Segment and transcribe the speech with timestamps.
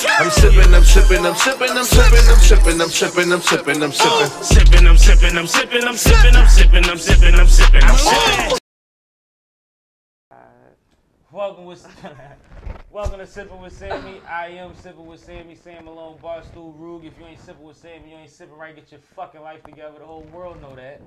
[0.00, 3.90] I'm sipping, I'm sipping, I'm sipping, I'm sipping, I'm sipping, I'm sipping, I'm sipping, I'm
[3.90, 4.44] sipping.
[4.44, 8.58] Sipping, I'm sipping, I'm sipping, I'm sipping, I'm sipping, I'm sipping, I'm sipping, I'm sipping.
[11.32, 11.84] Welcome with
[12.90, 14.22] Welcome to Sipping with Sammie.
[14.26, 17.04] I am Sipping with Sammie, Sam Malone, Barstool Rug.
[17.04, 18.74] If you ain't sipping with Sammie, you ain't sipping right.
[18.74, 19.98] Get your fucking life together.
[19.98, 21.02] The whole world know that.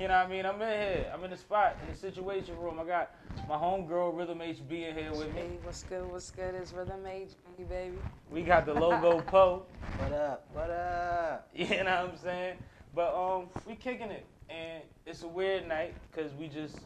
[0.00, 0.46] You know what I mean?
[0.46, 1.10] I'm in here.
[1.12, 2.80] I'm in the spot, in the situation room.
[2.80, 3.10] I got
[3.46, 5.40] my homegirl Rhythm HB in here with me.
[5.40, 6.10] Hey, what's good?
[6.10, 6.54] What's good?
[6.54, 7.98] It's Rhythm HB, baby.
[8.30, 9.64] We got the logo Po.
[9.98, 10.46] What up?
[10.54, 11.50] What up?
[11.54, 12.56] You know what I'm saying?
[12.94, 16.76] But um, we kicking it, and it's a weird night because we just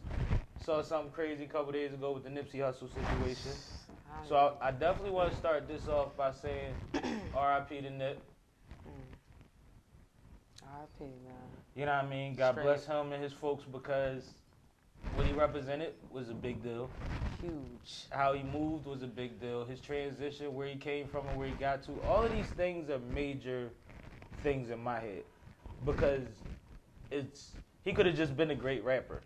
[0.65, 3.51] saw something crazy a couple days ago with the Nipsey Hussle situation.
[4.27, 6.73] So I, I definitely want to start this off by saying
[7.35, 7.81] R.I.P.
[7.81, 8.21] to Nip.
[8.87, 8.91] Mm.
[10.63, 11.05] R.I.P.
[11.05, 11.33] man.
[11.75, 12.35] You know what I mean?
[12.35, 12.63] God Straight.
[12.63, 14.23] bless him and his folks because
[15.15, 16.89] what he represented was a big deal.
[17.41, 18.05] Huge.
[18.11, 19.65] How he moved was a big deal.
[19.65, 22.89] His transition, where he came from and where he got to, all of these things
[22.89, 23.69] are major
[24.41, 25.23] things in my head
[25.85, 26.21] because
[27.11, 27.51] it's
[27.83, 29.21] he could have just been a great rapper.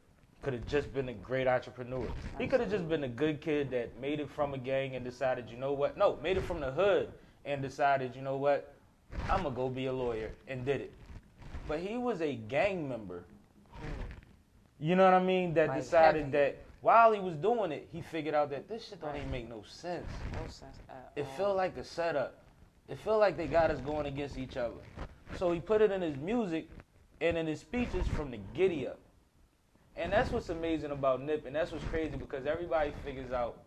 [0.47, 2.07] Could have just been a great entrepreneur.
[2.39, 5.03] He could have just been a good kid that made it from a gang and
[5.03, 5.97] decided, you know what?
[5.97, 7.11] No, made it from the hood
[7.43, 8.73] and decided, you know what?
[9.29, 10.93] I'm gonna go be a lawyer and did it.
[11.67, 13.25] But he was a gang member.
[14.79, 15.53] You know what I mean?
[15.53, 16.31] That Like decided heavy.
[16.37, 19.49] that while he was doing it, he figured out that this shit don't even make
[19.49, 20.07] no sense.
[20.31, 21.35] No sense at It all.
[21.35, 22.41] felt like a setup.
[22.87, 24.79] It felt like they got us going against each other.
[25.35, 26.69] So he put it in his music
[27.19, 28.97] and in his speeches from the giddy up.
[29.97, 33.57] And that's what's amazing about Nip, and that's what's crazy because everybody figures out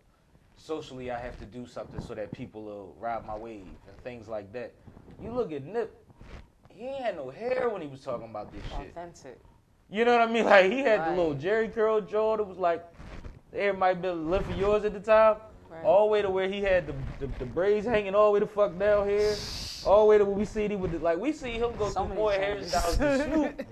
[0.57, 4.29] socially I have to do something so that people will ride my wave and things
[4.29, 4.73] like that.
[5.21, 5.93] You look at Nip,
[6.69, 8.91] he ain't had no hair when he was talking about this shit.
[8.91, 9.41] authentic.
[9.91, 10.45] You know what I mean?
[10.51, 12.85] Like he had the little Jheri curl jaw that was like,
[13.53, 15.37] there might be a lip for yours at the time.
[15.69, 15.85] Right.
[15.85, 18.41] All the way to where he had the, the, the braids hanging all the way
[18.41, 19.37] the fuck down here.
[19.87, 21.89] All the way to where we see he with the, like we see him go
[21.89, 22.73] So through many more changes.
[22.73, 23.67] hairstyles than Snoop.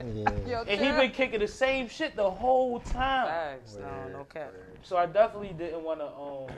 [0.46, 0.50] Yeah.
[0.50, 3.26] Yo, and he been kicking the same shit the whole time.
[3.26, 3.76] Facts.
[3.80, 4.52] No, no cap.
[4.82, 6.56] So I definitely didn't want to um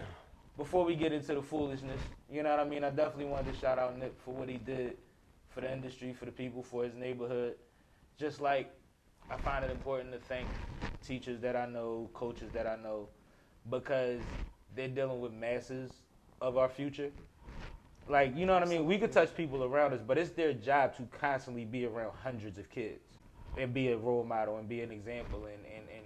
[0.57, 2.85] before we get into the foolishness, you know what I mean?
[2.85, 4.99] I definitely wanted to shout out Nick for what he did
[5.49, 7.55] for the industry, for the people, for his neighborhood.
[8.19, 8.71] Just like
[9.31, 10.47] I find it important to thank
[11.03, 13.09] teachers that I know, coaches that I know,
[13.71, 14.21] because
[14.77, 15.91] they're dealing with masses
[16.41, 17.11] of our future.
[18.11, 18.87] Like, you know what I mean?
[18.87, 22.59] We could touch people around us, but it's their job to constantly be around hundreds
[22.59, 23.19] of kids
[23.57, 26.05] and be a role model and be an example and, and, and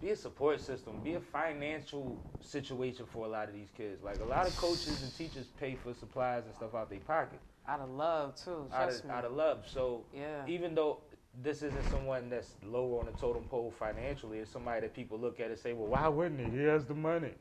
[0.00, 4.02] be a support system, be a financial situation for a lot of these kids.
[4.02, 6.98] Like a lot of coaches and teachers pay for supplies and stuff out of their
[7.00, 8.66] pocket Out of love too.
[8.72, 9.10] out of, me.
[9.10, 9.64] out of love.
[9.66, 10.44] So yeah.
[10.48, 11.00] even though
[11.42, 15.38] this isn't someone that's lower on the totem pole financially, it's somebody that people look
[15.38, 16.58] at and say, well, why wouldn't he?
[16.58, 17.32] He has the money.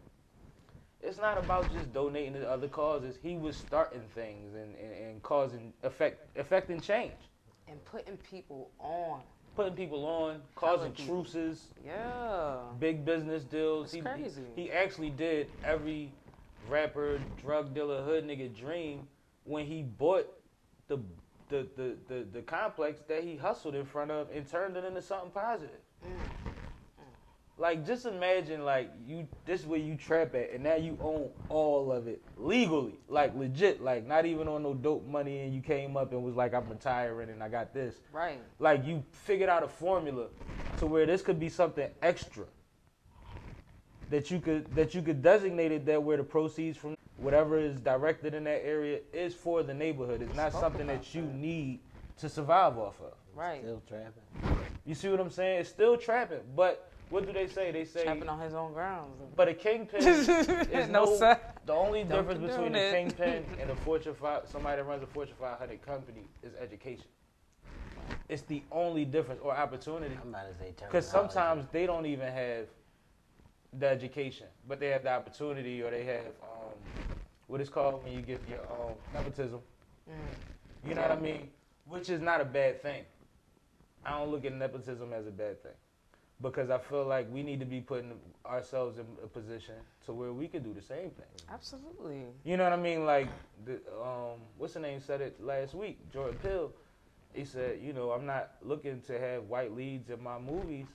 [1.04, 3.18] It's not about just donating to other causes.
[3.22, 7.14] He was starting things and, and, and causing effect affecting change.
[7.68, 9.22] and putting people on.
[9.56, 11.24] Putting people on, causing people.
[11.24, 12.60] truces, Yeah.
[12.80, 13.92] big business deals.
[13.92, 14.44] He, crazy.
[14.56, 16.14] He, he actually did every
[16.70, 19.08] rapper, drug dealer, hood nigga dream
[19.44, 20.28] when he bought
[20.88, 21.00] the
[21.50, 25.02] the, the, the, the complex that he hustled in front of and turned it into
[25.02, 25.82] something positive.
[26.06, 26.41] Mm.
[27.62, 31.30] Like just imagine like you this is where you trap at and now you own
[31.48, 32.96] all of it legally.
[33.08, 36.36] Like legit, like not even on no dope money and you came up and was
[36.36, 38.40] like I'm retiring and I got this Right.
[38.58, 40.26] like you figured out a formula
[40.80, 42.46] to where this could be something extra
[44.10, 47.80] that you could that you could designate it that where the proceeds from whatever is
[47.80, 50.24] directed in that area is for the neighborhood.
[50.24, 51.36] It's not something that you that.
[51.36, 51.80] need
[52.18, 53.14] to survive off of.
[53.36, 53.62] Right.
[53.62, 54.58] Still trapping.
[54.84, 55.60] You see what I'm saying?
[55.60, 57.72] It's still trapping, but what do they say?
[57.72, 59.22] They say, Trapping on his own grounds.
[59.36, 60.28] but a kingpin is
[60.90, 61.18] no, no.
[61.18, 61.38] sir.
[61.66, 65.04] The only Don't difference between condone a kingpin and a Fortune five, somebody that runs
[65.04, 67.06] a Fortune 500 company, is education.
[68.30, 70.18] It's the only difference or opportunity.
[70.22, 72.68] I'm about to say Because sometimes they don't even have
[73.78, 76.74] the education, but they have the opportunity or they have um,
[77.48, 79.60] what it's called when you get your um, nepotism.
[80.10, 80.88] Mm.
[80.90, 81.50] You know what I mean?
[81.86, 83.04] Which is not a bad thing.
[84.06, 85.74] I don't look at nepotism as a bad thing
[86.42, 88.14] because I feel like we need to be putting
[88.46, 91.26] ourselves in a position to where we can do the same thing.
[91.52, 92.26] Absolutely.
[92.44, 93.06] You know what I mean?
[93.06, 93.28] Like,
[93.66, 96.00] the, um, what's the name said it last week?
[96.12, 96.72] Jordan Peele.
[97.34, 100.88] He said, you know, I'm not looking to have white leads in my movies.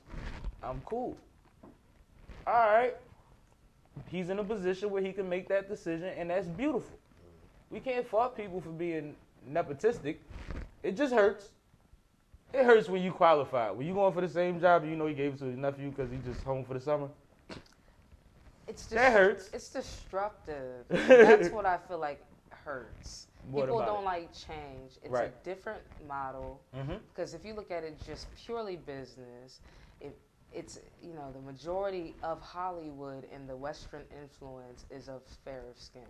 [0.63, 1.17] I'm cool.
[2.47, 2.95] All right.
[4.09, 6.99] He's in a position where he can make that decision, and that's beautiful.
[7.71, 9.17] We can't fault people for being
[9.51, 10.17] nepotistic.
[10.83, 11.51] It just hurts.
[12.53, 13.71] It hurts when you qualify.
[13.71, 15.57] When you going for the same job, and you know he gave it to his
[15.59, 17.09] nephew because he just home for the summer.
[18.67, 19.51] It's just, That hurts.
[19.53, 20.85] It's destructive.
[20.89, 23.29] That's what I feel like hurts.
[23.51, 24.05] What People don't it?
[24.07, 24.93] like change.
[25.03, 25.33] It's Right.
[25.41, 26.61] a different model.
[26.77, 26.95] Mm-hmm.
[27.15, 29.61] Because if you look at it just purely business,
[30.01, 30.17] it,
[30.53, 36.03] it's you know the majority of Hollywood and the Western influence is of fairer skin.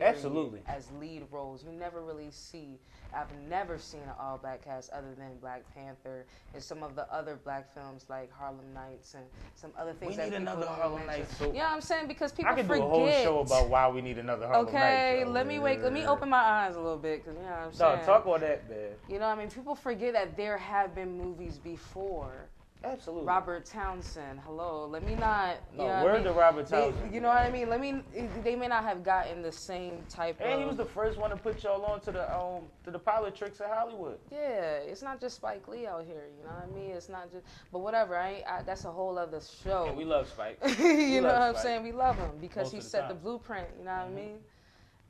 [0.00, 0.60] Absolutely.
[0.66, 2.78] As lead roles, you never really see.
[3.14, 7.10] I've never seen an all black cast other than Black Panther and some of the
[7.12, 9.24] other black films like Harlem Nights and
[9.54, 10.10] some other things.
[10.10, 11.06] We that need another Harlem.
[11.06, 11.36] Nights.
[11.36, 12.84] So Yeah, I'm saying because people I could do forget.
[12.84, 14.76] a whole show about why we need another Harlem Nights.
[14.76, 15.82] Okay, let me wake.
[15.82, 17.98] Let me open my eyes a little bit, cause you know what I'm saying.
[18.00, 18.78] No, talk on that, man.
[19.08, 22.48] You know, what I mean, people forget that there have been movies before.
[22.82, 23.24] Absolutely.
[23.26, 24.86] Robert Townsend, hello.
[24.86, 25.56] Let me not.
[25.72, 26.24] You No, know what word I mean?
[26.24, 27.14] to Robert They- Townsend.
[27.14, 27.70] you know what I mean?
[27.70, 28.02] Let me.
[28.42, 30.58] They may not have gotten the same type And of.
[30.58, 33.34] he was the first one to put y'all on to the um to the pilot
[33.34, 34.18] tricks in Hollywood.
[34.30, 36.26] yeah, it's not just Spike Lee out here.
[36.36, 36.90] You know what I mean?
[36.90, 37.46] It's not just.
[37.72, 38.18] But whatever.
[38.18, 39.86] I, I that's a whole other show.
[39.86, 40.58] And we love Spike.
[40.78, 41.84] you know what I'm saying?
[41.84, 43.68] We love him because Most he of the set the blueprint.
[43.78, 44.12] You know what Mhm.
[44.12, 44.38] I mean?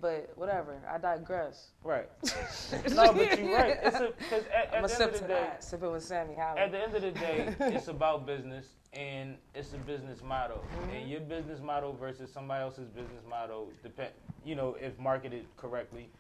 [0.05, 0.79] But whatever.
[0.87, 1.69] I digress.
[1.83, 2.11] Right.
[2.95, 3.79] no, but you're right.
[3.83, 5.65] It's a because at, I'm at the sip end of the day, that.
[5.65, 6.59] Sip it with Sammie Howard.
[6.59, 10.59] at the end of the day, it's about business and it's a business model.
[10.59, 10.95] Mm-hmm.
[10.95, 14.11] And your business model versus somebody else's business model depend.
[14.45, 16.11] You know, if marketed correctly,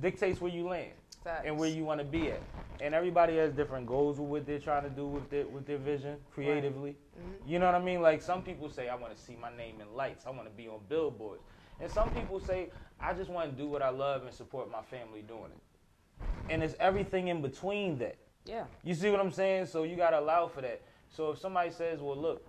[0.00, 0.94] dictates where you land.
[1.22, 1.44] Facts.
[1.46, 2.42] and where you want to be at.
[2.82, 5.78] And everybody has different goals with what they're trying to do with their with their
[5.78, 6.96] vision creatively.
[7.16, 7.48] Mhm.
[7.48, 8.02] You know what I mean?
[8.02, 10.26] Like some people say, I want to see my name in lights.
[10.26, 11.40] I want to be on billboards.
[11.80, 14.82] And some people say, I just want to do what I love and support my
[14.82, 16.24] family doing it.
[16.48, 18.16] And it's everything in between that.
[18.44, 18.64] Yeah.
[18.82, 19.66] You see what I'm saying?
[19.66, 20.82] So you gotta allow for that.
[21.08, 22.46] So if somebody says, "Well, look,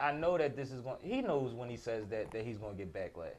[0.00, 2.76] I know that this is going," he knows when he says that that he's going
[2.76, 3.30] to get backlash.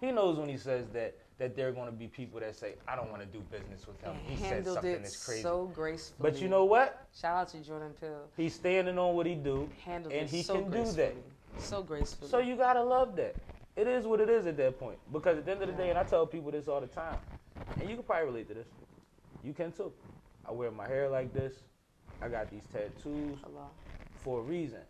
[0.00, 2.74] He knows when he says that that there are going to be people that say,
[2.86, 5.42] "I don't want to do business with him." And He said something that's crazy.
[5.42, 6.30] so gracefully.
[6.30, 7.06] but you know what?
[7.12, 8.28] shout out to Jordan Peele.
[8.36, 11.14] He's standing on what he do, Handled and it he so can do that.
[11.58, 12.30] So gracefully.
[12.30, 13.34] So you gotta love that.
[13.76, 14.98] It is what it is at that point.
[15.12, 17.18] Because at the end of the day, and I tell people this all the time,
[17.80, 18.68] and you can probably relate to this.
[19.42, 19.92] You can too.
[20.46, 21.54] I wear my hair like this.
[22.22, 23.38] I got these tattoos.
[23.42, 23.70] Hello.
[24.16, 24.80] for a reason.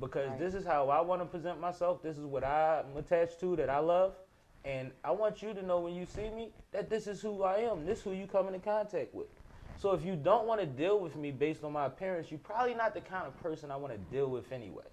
[0.00, 0.38] Because Right.
[0.38, 2.02] this is how I want to present myself.
[2.02, 4.16] This is what I'm attached to that I love.
[4.64, 7.58] And I want you to know when you see me that this is who I
[7.58, 7.84] am.
[7.84, 9.28] This is who you come into contact with.
[9.76, 12.74] So if you don't want to deal with me based on my appearance, you're probably
[12.74, 14.84] not the kind of person I want to deal with anyway.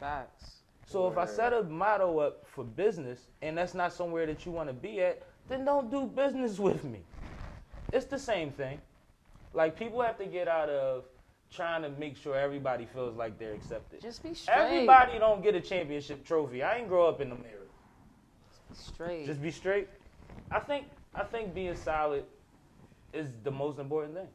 [0.00, 0.62] Facts.
[0.86, 4.52] So if I set a motto up for business and that's not somewhere that you
[4.52, 7.00] want to be at, then don't do business with me.
[7.92, 8.80] It's the same thing.
[9.52, 11.04] Like people have to get out of
[11.52, 14.00] trying to make sure everybody feels like they're accepted.
[14.00, 14.54] Just be straight.
[14.56, 16.62] Everybody don't get a championship trophy.
[16.62, 17.66] I ain't grow up in the mirror.
[18.72, 19.26] straight.
[19.26, 19.88] Just be straight.
[20.50, 22.24] I think I think being solid
[23.12, 24.28] is the most important thing.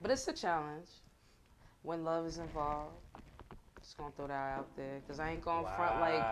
[0.00, 0.88] but it's a challenge
[1.82, 2.94] when love is involved.
[3.82, 6.22] Just gonna throw that out there because I ain't gonna front like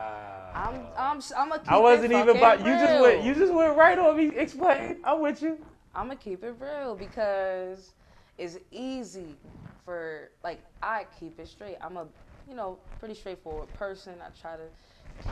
[0.54, 0.86] I'm.
[0.96, 1.20] I'm.
[1.36, 4.16] I'm gonna keep I wasn't even about you just went you just went right on
[4.16, 4.30] me.
[4.36, 4.98] Explain.
[5.04, 5.58] I'm with you.
[5.94, 7.92] I'm gonna keep it real because
[8.38, 9.36] it's easy
[9.84, 11.76] for like I keep it straight.
[11.80, 12.06] I'm a
[12.48, 14.14] you know pretty straightforward person.
[14.24, 14.68] I try to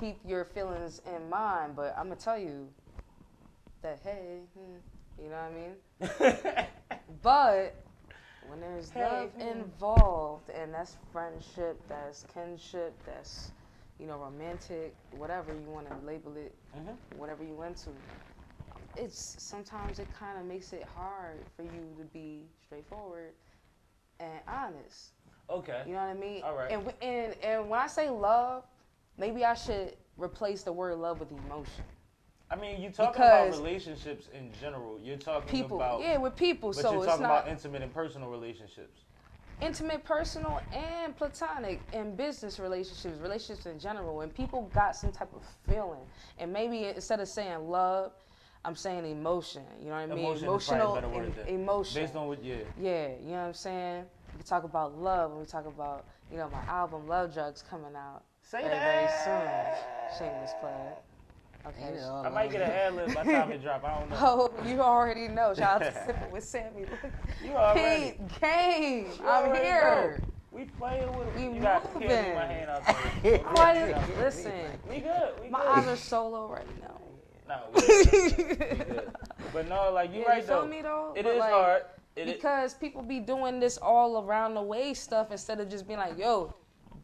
[0.01, 2.69] keep your feelings in mind, but I'm gonna tell you
[3.83, 6.67] that hey, hmm, you know what I mean.
[7.23, 7.88] But
[8.49, 13.53] when there's Hey, love involved, and that's friendship, that's kinship, that's
[13.99, 16.97] you know romantic, whatever you want to label it, Mhm.
[17.11, 17.91] whatever you into.
[18.97, 23.35] It's sometimes it kind of makes it hard for you to be straightforward
[24.19, 25.13] and honest.
[25.51, 25.83] Okay.
[25.87, 26.43] You know what I mean?
[26.43, 26.71] All right.
[26.71, 28.65] And and and when I say love,
[29.17, 31.85] maybe I should replace the word love with emotion.
[32.51, 34.99] I mean, you talking Because- about relationships in general.
[35.03, 36.71] You're talking People, about yeah, with people.
[36.71, 39.03] but so you're it's talking not about intimate and personal relationships.
[39.61, 44.21] intimate, personal, and platonic, and business relationships, relationships in general.
[44.23, 46.01] And people got some type of feeling,
[46.39, 48.13] and maybe instead of saying love,
[48.65, 49.65] I'm saying emotion.
[49.81, 50.19] You know what I mean?
[50.21, 52.03] Emotion is probably a better word em- than- emotion.
[52.03, 52.57] Based on what yeah.
[52.81, 54.05] Yeah, you know what I'm saying?
[54.33, 57.63] We can talk about love when we talk about, you know, my album Love Drugs
[57.63, 60.19] coming out Say very, very soon.
[60.19, 60.73] Shameless plug.
[61.67, 61.91] Okay.
[61.95, 63.85] You know, I might get an ad lib by the time it drop.
[63.85, 64.17] I don't know.
[64.21, 65.53] Oh, you already know.
[65.55, 66.87] Shout out to Sipping with Sammie.
[66.87, 67.13] Look,
[67.45, 68.13] You already.
[68.13, 69.05] Pete Game.
[69.07, 70.23] You I'm already here.
[70.51, 71.37] We playing with it.
[71.37, 72.35] We you got can't leave moving.
[72.35, 73.39] my hand out there.
[73.39, 74.19] What?
[74.19, 74.53] Listen,
[74.89, 75.33] We good.
[75.43, 75.69] We my good.
[75.69, 77.01] eyes are solo right now.
[77.49, 78.37] No, we good.
[78.39, 79.13] we good.
[79.53, 80.69] But no, like you Yeah, right you feel though.
[80.69, 81.13] me though?
[81.17, 81.83] It But, is like, hard.
[82.17, 85.87] It is, because people be doing this all around the way stuff instead of just
[85.87, 86.53] being like, yo,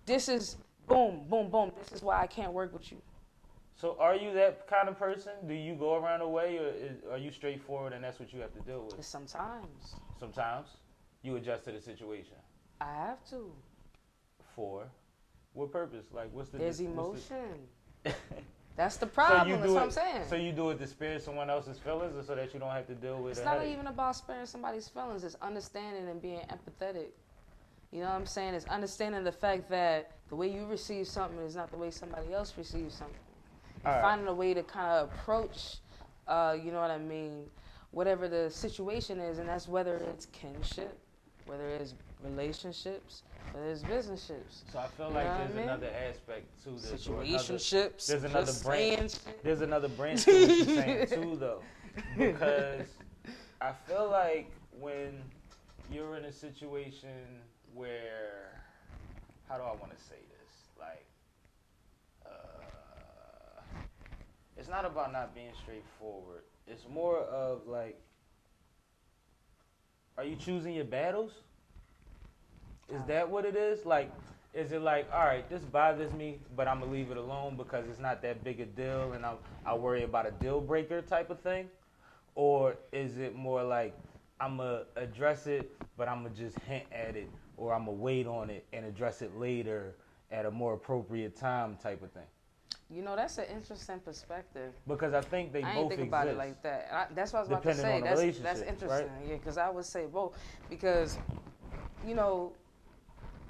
[0.07, 0.57] this is
[0.89, 1.71] boom, boom, boom.
[1.79, 2.99] This is why I can't work with you.
[3.77, 5.33] So are you that kind of person?
[5.47, 8.41] Do you go around the way, or is, are you straightforward and that's what you
[8.41, 9.05] have to deal with?
[9.05, 10.69] Sometimes Sometimes
[11.23, 12.37] you adjust to the situation.
[12.81, 13.51] I have to.
[14.55, 14.85] For
[15.55, 16.07] what purpose?
[16.13, 16.93] Like what's the There's what's
[17.31, 17.69] emotion.
[18.05, 18.15] the-
[18.77, 19.49] That's the So problem.
[19.51, 19.85] you That's do what it.
[19.85, 20.23] I'm saying.
[20.29, 22.87] So you do it to spare someone else's feelings, or so that you don't have
[22.89, 23.73] to deal with It's not headache?
[23.73, 25.23] even about sparing somebody's feelings.
[25.23, 27.07] It's understanding and being empathetic.
[27.93, 28.55] You know what I'm saying?
[28.55, 32.33] It's understanding the fact that the way you receive something is not the way somebody
[32.35, 33.17] else receives something.
[33.85, 34.01] Right.
[34.01, 35.79] finding a way to kind of approach,
[36.27, 37.45] uh, you know what I mean,
[37.91, 40.99] whatever the situation is, and that's whether it's kinship,
[41.45, 43.23] whether it's relationships,
[43.53, 45.63] whether it's businesships, So I feel You like there's I mean?
[45.65, 47.07] another aspect to this.
[47.09, 48.07] or another- situationships.
[48.07, 49.15] there's another branch.
[49.43, 51.63] There's another branch to what you're saying too, though,
[52.17, 52.87] because
[53.61, 55.23] I feel like when
[55.89, 57.43] you're in a situation
[57.75, 58.61] where,
[59.49, 60.69] how do I want to say this?
[60.79, 61.07] Like,
[62.27, 63.61] uh,
[64.65, 66.41] it's not about not being straightforward.
[66.67, 68.01] It's more of like,
[70.17, 71.33] are you choosing your battles?
[72.89, 73.85] Is that what it is?
[73.85, 74.11] Like,
[74.55, 77.87] is it like, all right, this bothers me, but I'm gonna leave it alone because
[77.91, 81.29] it's not that big a deal, and I'll I worry about a deal breaker type
[81.29, 81.69] of thing,
[82.35, 83.95] or is it more like
[84.41, 87.29] I'm gonna address it, but I'm gonna just hint at it,
[87.59, 89.95] or I'm gonna wait on it and address it later
[90.31, 92.23] at a more appropriate time type of thing?
[92.91, 94.73] You know, that's an interesting perspective.
[94.87, 96.09] Because I think they I both think exist.
[96.09, 96.89] about it like that.
[96.93, 98.01] I, that's what I was about to say.
[98.05, 98.69] That's, that's right?
[98.69, 99.11] interesting.
[99.27, 100.37] Yeah, because I would say both.
[100.69, 101.19] Because,
[102.07, 102.53] you know,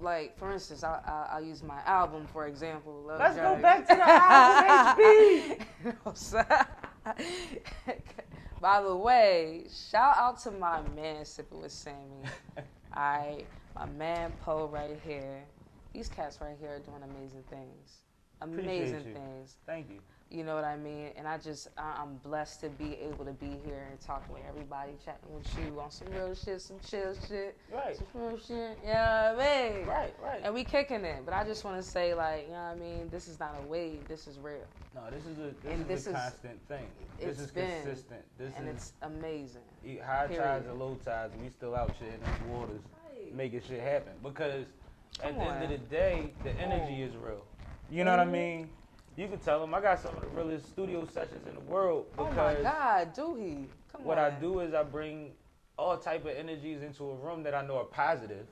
[0.00, 3.04] like for instance, I, I I'll use my album for example.
[3.06, 5.58] Love Let's go back to the album,
[6.14, 8.04] HB.
[8.60, 12.28] By the way, shout out to my man sipping with Sammie.
[12.92, 15.42] I my man Po right here.
[15.92, 18.03] These cats right here are doing amazing things.
[18.44, 19.56] Amazing things.
[19.66, 19.98] Thank you.
[20.30, 21.10] You know what I mean?
[21.16, 24.42] And I just, I- I'm blessed to be able to be here and talking with
[24.48, 28.78] everybody, chatting with you on some real shit, some chill shit, Right, some real shit.
[28.82, 29.86] You know I mean?
[29.86, 30.40] right, right.
[30.42, 31.22] And we kicking it.
[31.24, 33.08] But I just want to say, like, you know what I mean?
[33.10, 34.08] This is not a wave.
[34.08, 34.66] This is real.
[34.94, 36.86] No, this is a this And is this a is- constant thing.
[37.20, 38.22] This it's is been, consistent.
[38.38, 39.62] This and is it's amazing.
[40.04, 40.42] high period.
[40.42, 41.32] tides and low tides.
[41.40, 42.80] We still out here in these waters
[43.32, 44.66] making shit happen because
[45.22, 47.44] at Come the end of the day, the energy is real.
[47.90, 48.32] You know what I mm-hmm.
[48.32, 48.70] mean?
[49.16, 52.06] You can tell them I got some of the realest studio sessions in the world
[52.18, 53.66] Oh because my God, do he?
[53.92, 54.24] Come what on.
[54.24, 55.30] I do is I bring
[55.78, 58.46] all type of energies into a room that I know are positive.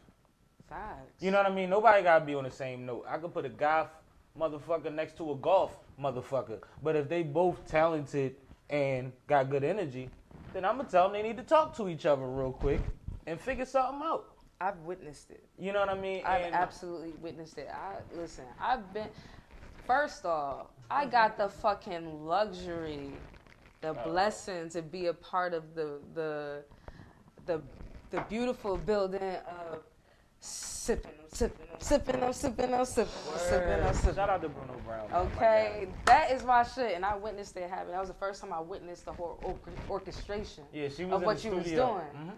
[0.69, 1.21] Facts.
[1.21, 1.69] You know what I mean?
[1.69, 3.05] Nobody gotta be on the same note.
[3.09, 3.89] I could put a golf
[4.39, 8.37] motherfucker next to a golf motherfucker, but if they both talented
[8.71, 10.09] and got good energy,
[10.53, 12.81] then I'm gonna tell them they need to talk to each other real quick
[13.27, 14.32] and figure something out.
[14.63, 15.45] I've witnessed it.
[15.59, 16.23] You know what I mean?
[16.25, 17.69] I've And- absolutely witnessed it.
[17.69, 18.45] I listen.
[18.61, 19.09] I've been.
[19.87, 23.13] First off, I got the fucking luxury,
[23.81, 26.65] the blessing to be a part of the the
[27.47, 27.61] the
[28.11, 29.83] the beautiful building of
[30.39, 33.39] sipping, sipping, sipping, sipping, sipping, sipping,
[33.95, 34.15] sipping.
[34.15, 35.09] Shout out to Bruno Brown.
[35.13, 37.91] Okay, that is my shit, and I witnessed it happen.
[37.91, 39.59] That was the first time I witnessed the whole
[39.91, 40.65] orchestration.
[40.73, 41.81] Yeah, she was of what you was doing.
[42.15, 42.33] Mhm.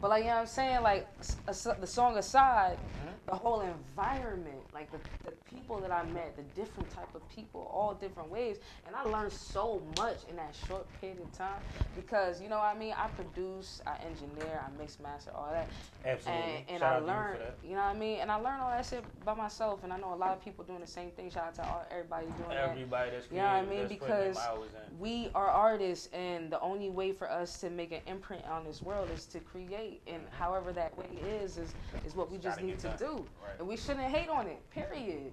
[0.00, 1.08] But like you know what I'm saying, like
[1.46, 3.14] the song aside, Mm-hmm.
[3.26, 7.70] the whole environment, like the, the people that I met, the different type of people,
[7.72, 11.60] all different ways, and I learned so much in that short period of time
[11.94, 12.94] because you know what I mean.
[12.98, 15.70] I produce, I engineer, I mix master, all that,
[16.04, 16.64] Absolutely.
[16.68, 18.70] and, and I to you learned, you know what I mean, and I learned all
[18.70, 21.30] that shit by myself, and I know a lot of people doing the same thing.
[21.30, 22.70] Shout out to all, everybody doing that.
[22.70, 23.78] Everybody that's You know what I mean?
[23.88, 24.36] that's putting them Because
[24.98, 28.82] we are artists, and the only way for us to make an imprint on this
[28.82, 31.06] world is to create, and however that way
[31.42, 31.74] is, is
[32.06, 32.96] is what we just need to done.
[32.98, 33.58] do, Right.
[33.58, 34.58] and we shouldn't hate on it.
[34.70, 35.32] Period.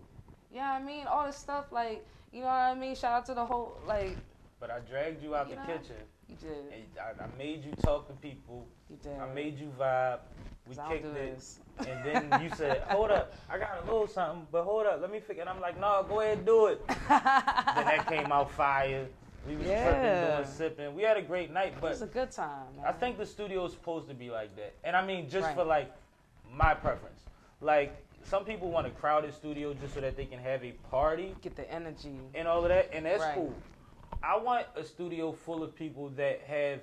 [0.52, 1.08] You know what I mean?
[1.08, 2.96] All this stuff, like you know what I mean.
[2.96, 4.18] Shout out to the whole like
[4.60, 5.96] But I dragged you out You the know, kitchen.
[6.30, 8.66] you did, And I, I made you talk to people.
[8.90, 9.20] you did.
[9.20, 10.20] I made you vibe.
[10.68, 11.14] We kicked it.
[11.14, 11.60] this.
[11.88, 15.12] And then you said, "Hold up, I got a little something, but hold up, let
[15.12, 19.06] me figure." And I'm like, "No, go ahead, do it." then that came out fire.
[19.48, 19.84] We was Yeah.
[19.84, 20.96] tripping, doing sipping.
[20.96, 22.76] We had a great night, but It was a good time.
[22.78, 22.86] Man.
[22.86, 24.74] I think the studio is supposed to be like that.
[24.84, 25.56] And I mean, just Right.
[25.56, 25.92] for like
[26.50, 27.22] my preference.
[27.62, 31.36] Like some people want a crowded studio just so that they can have a party
[31.42, 32.20] get the energy.
[32.34, 33.36] and all of that, and that's Right.
[33.36, 33.54] cool.
[34.24, 36.82] I want a studio full of people that have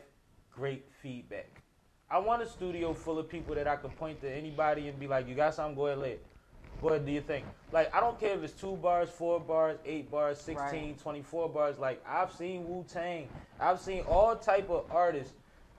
[0.52, 1.48] great feedback.
[2.08, 5.08] I want a studio full of people that I can point to anybody and be
[5.08, 5.74] like, "You got something?
[5.74, 6.20] Go ahead,
[6.82, 10.10] What do you think?" Like, I don't care if it's two bars, four bars, eight
[10.10, 10.98] bars, 16, Right.
[10.98, 11.78] 24 bars.
[11.78, 13.28] Like, I've seen Wu Tang.
[13.58, 15.32] I've seen all type of artists.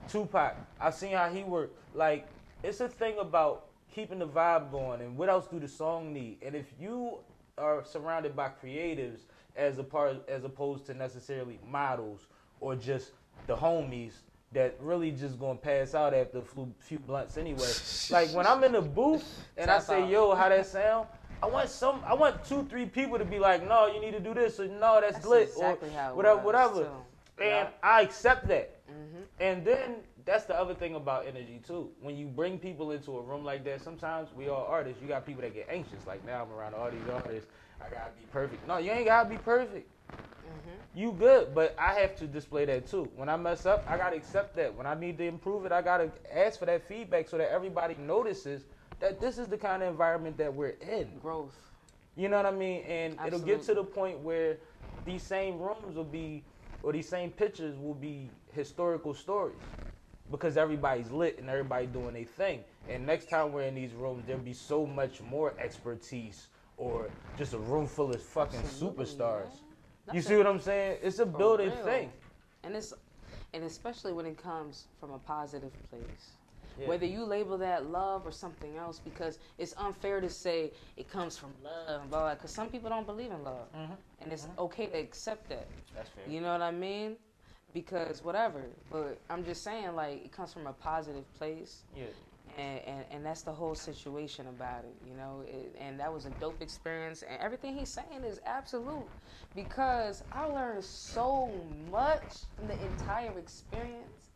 [0.08, 0.56] Tupac.
[0.80, 1.78] I've seen how he worked.
[1.94, 2.26] Like,
[2.62, 5.00] it's a thing about keeping the vibe going.
[5.00, 6.38] And what else do the song need?
[6.42, 7.18] And if you
[7.56, 9.20] are surrounded by creatives
[9.56, 12.26] as a part, as opposed to necessarily models
[12.60, 13.12] or just
[13.46, 14.14] the homies
[14.54, 17.68] that really just gonna pass out after a few, few blunts anyway.
[18.10, 21.08] like when I'm in the booth and I say, "Yo, how that sound?"
[21.42, 22.00] I want some.
[22.06, 24.66] I want two, three people to be like, no, you need to do this, or
[24.66, 26.74] no, that's, That's lit, exactly or how it whatever, was, whatever.
[26.84, 27.42] too.
[27.42, 27.68] And Yeah.
[27.82, 28.80] I accept that.
[28.88, 29.22] Mm-hmm.
[29.40, 31.90] And then that's the other thing about energy too.
[32.00, 35.02] When you bring people into a room like that, sometimes we all artists.
[35.02, 36.06] You got people that get anxious.
[36.06, 37.50] Like now I'm around all these artists.
[37.78, 38.66] I gotta be perfect.
[38.66, 39.90] No, you ain't gotta be perfect.
[40.46, 40.98] Mm-hmm.
[40.98, 43.10] You good, but I have to display that too.
[43.16, 44.74] When I mess up, I gotta accept that.
[44.74, 47.96] When I need to improve it, I gotta ask for that feedback so that everybody
[47.98, 48.64] notices
[49.00, 51.18] that this is the kind of environment that we're in.
[51.20, 51.56] Growth.
[52.16, 52.82] You know what I mean?
[52.84, 54.58] And it'll get to the point where
[55.04, 56.44] these same rooms will be,
[56.82, 59.56] or these same pictures will be historical stories
[60.30, 62.60] because everybody's lit and everybody doing their thing.
[62.88, 67.52] And next time we're in these rooms, there'll be so much more expertise or just
[67.52, 69.50] a room full of fucking Absolutely, superstars.
[70.12, 70.98] You see what I'm saying?
[71.02, 71.84] It's a For building real.
[71.84, 72.12] thing.
[72.62, 72.92] And it's
[73.52, 76.32] and especially when it comes from a positive place.
[76.76, 76.88] Yeah.
[76.88, 81.38] Whether you label that love or something else, because it's unfair to say it comes
[81.38, 82.34] from love and blah blah.
[82.34, 83.96] Because some people don't believe in love, Mhm.
[84.20, 85.68] and it's okay to accept that.
[85.94, 86.24] That's fair.
[86.28, 87.16] You know what I mean?
[87.72, 88.62] Because whatever.
[88.90, 91.84] But I'm just saying, like, it comes from a positive place.
[91.94, 92.06] Yeah.
[92.56, 95.44] And, and, and that's the whole situation about it, you know.
[95.46, 97.22] It, and that was a dope experience.
[97.22, 99.08] And everything he's saying is absolute
[99.54, 104.28] because I learned so much from the entire experience.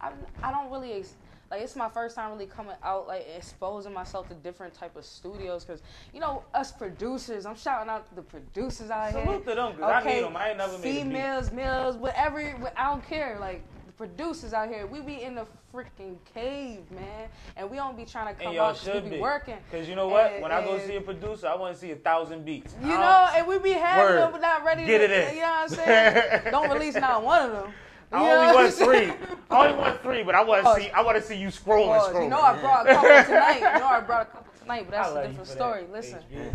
[0.00, 0.12] I,
[0.42, 1.16] I don't really ex-
[1.50, 5.04] like it's my first time really coming out like exposing myself to different type of
[5.04, 7.46] studios because you know us producers.
[7.46, 9.24] I'm shouting out the producers out here.
[9.24, 10.36] Salute to them, 'cause I need 'em.
[10.36, 11.04] I ain't never made a beat.
[11.04, 12.38] Females, males, whatever.
[12.76, 13.38] I don't care.
[13.38, 13.64] Like
[13.96, 18.26] producers out here, we be in the freaking cave, man, and we don't be trying
[18.26, 19.18] to And come y'all out 'cause we should be, be.
[19.20, 19.56] working.
[19.70, 20.32] Cause you know what?
[20.32, 22.74] And- when I go see a producer, I want to see a thousand beats.
[22.82, 25.04] You know, and we be having them, but not ready Get to.
[25.04, 25.34] it in.
[25.36, 26.42] You know what I'm saying?
[26.50, 27.72] don't release not one of them.
[28.12, 29.12] I only want three.
[29.50, 30.90] I only want three, but I want to see.
[30.90, 32.12] I want to see you scrolling, Pause.
[32.12, 32.24] scrolling.
[32.24, 33.56] You know I brought a couple tonight.
[33.56, 35.84] You know I brought a couple tonight, but that's a different story.
[35.92, 36.54] Listen, HBZ.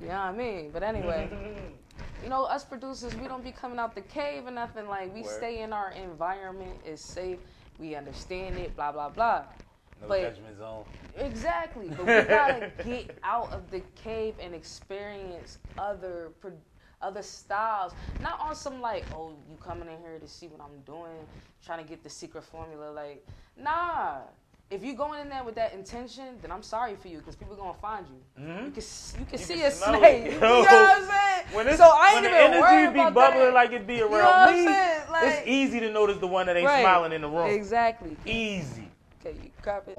[0.00, 0.70] you know what I mean?
[0.72, 1.30] But anyway,
[2.22, 4.86] you know, us producers, we don't be coming out the cave or nothing.
[4.88, 5.30] Like, we Word.
[5.30, 7.38] stay in our environment, it's safe,
[7.78, 9.44] we understand it, blah, blah, blah.
[10.02, 10.84] No But- judgment zone.
[11.16, 11.88] Exactly.
[11.88, 16.52] But we gotta get out of the cave and experience other pro-
[17.02, 17.92] other styles.
[18.22, 21.26] Not on some like, oh, you coming in here to see what I'm doing,
[21.64, 22.90] trying to get the secret formula.
[22.92, 24.18] Like, nah.
[24.70, 27.54] If you're going in there with that intention, then I'm sorry for you because people
[27.54, 28.42] are gonna find you.
[28.42, 28.66] Mhm.
[28.66, 30.02] You can you can You see can a snake.
[30.26, 30.32] it.
[30.34, 31.46] You know what I'm saying?
[31.56, 33.54] When it's, so I ain't when even the worried energy be about bubbling that.
[33.54, 35.00] like it be around know what me, saying?
[35.10, 36.82] Like- it's easy to notice the one that ain't Right.
[36.82, 37.50] smiling in the room.
[37.50, 38.16] Exactly.
[38.24, 38.88] Easy.
[39.20, 39.94] Okay, you copy.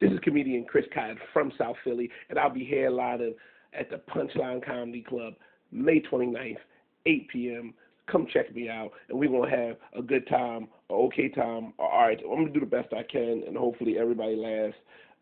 [0.00, 3.34] This is comedian Chris Cotton from South Philly, and I'll be here headlining
[3.72, 5.34] at the Punchline Comedy Club
[5.72, 6.58] May 29th,
[7.06, 7.74] 8 p.m.
[8.06, 11.72] Come check me out, and we're going to have a good time, a okay time.
[11.78, 14.76] All right, I'm going to do the best I can, and hopefully everybody laughs.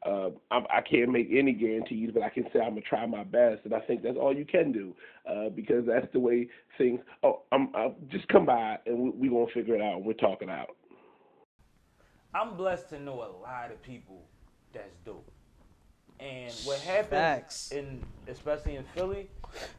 [0.05, 3.07] Uh, I, I can't make any guarantees, but I can say I'm going to try
[3.07, 4.95] my best, and I think that's all you can do
[5.31, 7.01] uh, because that's the way things.
[7.23, 10.03] Oh, I'm, i just come by, and we're we going to figure it out.
[10.03, 10.71] We're talking out.
[12.35, 14.23] I'm blessed to know a lot of people
[14.73, 15.31] that's dope.
[16.19, 17.73] And what happens Facts.
[17.73, 19.29] in especially in Philly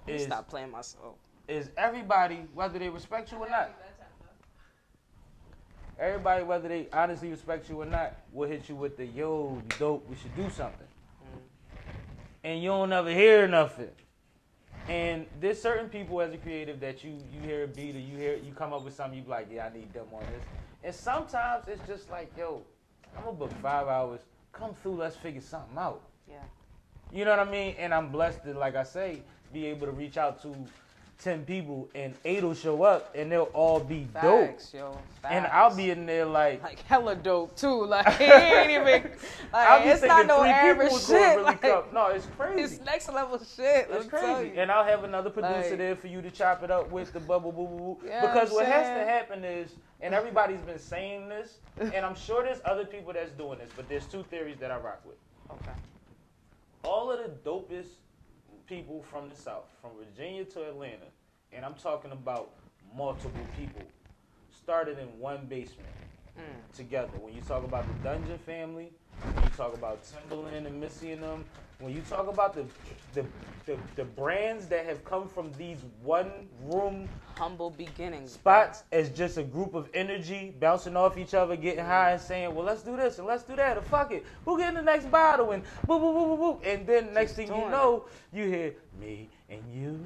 [0.08, 1.16] is Stop playing myself.
[1.48, 3.72] is everybody, whether they respect you or not,
[6.00, 9.78] everybody, whether they honestly respect you or not, will hit you with the yo, you
[9.78, 10.88] dope, we should do something.
[11.26, 11.40] Mm-hmm.
[12.44, 13.90] And you don't ever hear nothing.
[14.90, 18.18] And there's certain people as a creative that you you hear a beat or you
[18.18, 20.44] hear you come up with something, you be like, yeah, I need them on this.
[20.84, 22.64] And sometimes it's just like, yo,
[23.18, 24.20] I'm gonna book five hours,
[24.52, 26.02] come through, let's figure something out.
[26.28, 26.36] Yeah.
[27.14, 27.76] You know what I mean?
[27.78, 29.22] And I'm blessed to, like I say,
[29.54, 30.54] be able to reach out to
[31.20, 34.50] ten people and eight will show up and they'll all be dope.
[34.50, 34.98] Facts, yo.
[35.30, 37.86] And I'll be in there like, like hella dope too.
[37.94, 39.12] Like he ain't even
[39.54, 41.38] I'll like be it's not no average people was gonna shit.
[41.38, 41.94] really like.
[41.94, 42.62] No, it's crazy.
[42.76, 43.88] it's next level shit.
[43.90, 44.58] It's let me tell crazy.
[44.58, 47.20] And I'll have another producer Like- there for you to chop it up with the
[47.20, 48.08] bubble boo boo boo.
[48.08, 49.72] Yeah, because I'm what has to happen is,
[50.02, 53.88] and everybody's been saying this, and I'm sure there's other people that's doing this, but
[53.88, 55.16] there's two theories that I rock with.
[55.52, 55.72] Okay.
[56.84, 57.88] All of the dopest
[58.68, 61.08] people from the South, from Virginia to Atlanta,
[61.52, 62.52] and I'm talking about
[62.96, 63.88] multiple people,
[64.52, 65.90] started in one basement
[66.38, 66.76] Mm.
[66.76, 67.18] together.
[67.18, 68.92] When you talk about the Dungeon family,
[69.34, 71.46] when you talk about Timbaland and Missy and them,
[71.84, 72.66] when you talk about the
[73.14, 73.26] the,
[73.66, 76.32] the the brands that have come from these one
[76.64, 78.32] room Humble beginnings.
[78.32, 82.54] spots as just a group of energy bouncing off each other, getting high and saying,
[82.56, 85.12] "Well, let's do this and let's do that, or fuck it, who getting the next
[85.12, 88.74] bottle?" and boop boop boop boop boop, and then next thing you know, you hear
[89.00, 90.00] me and you.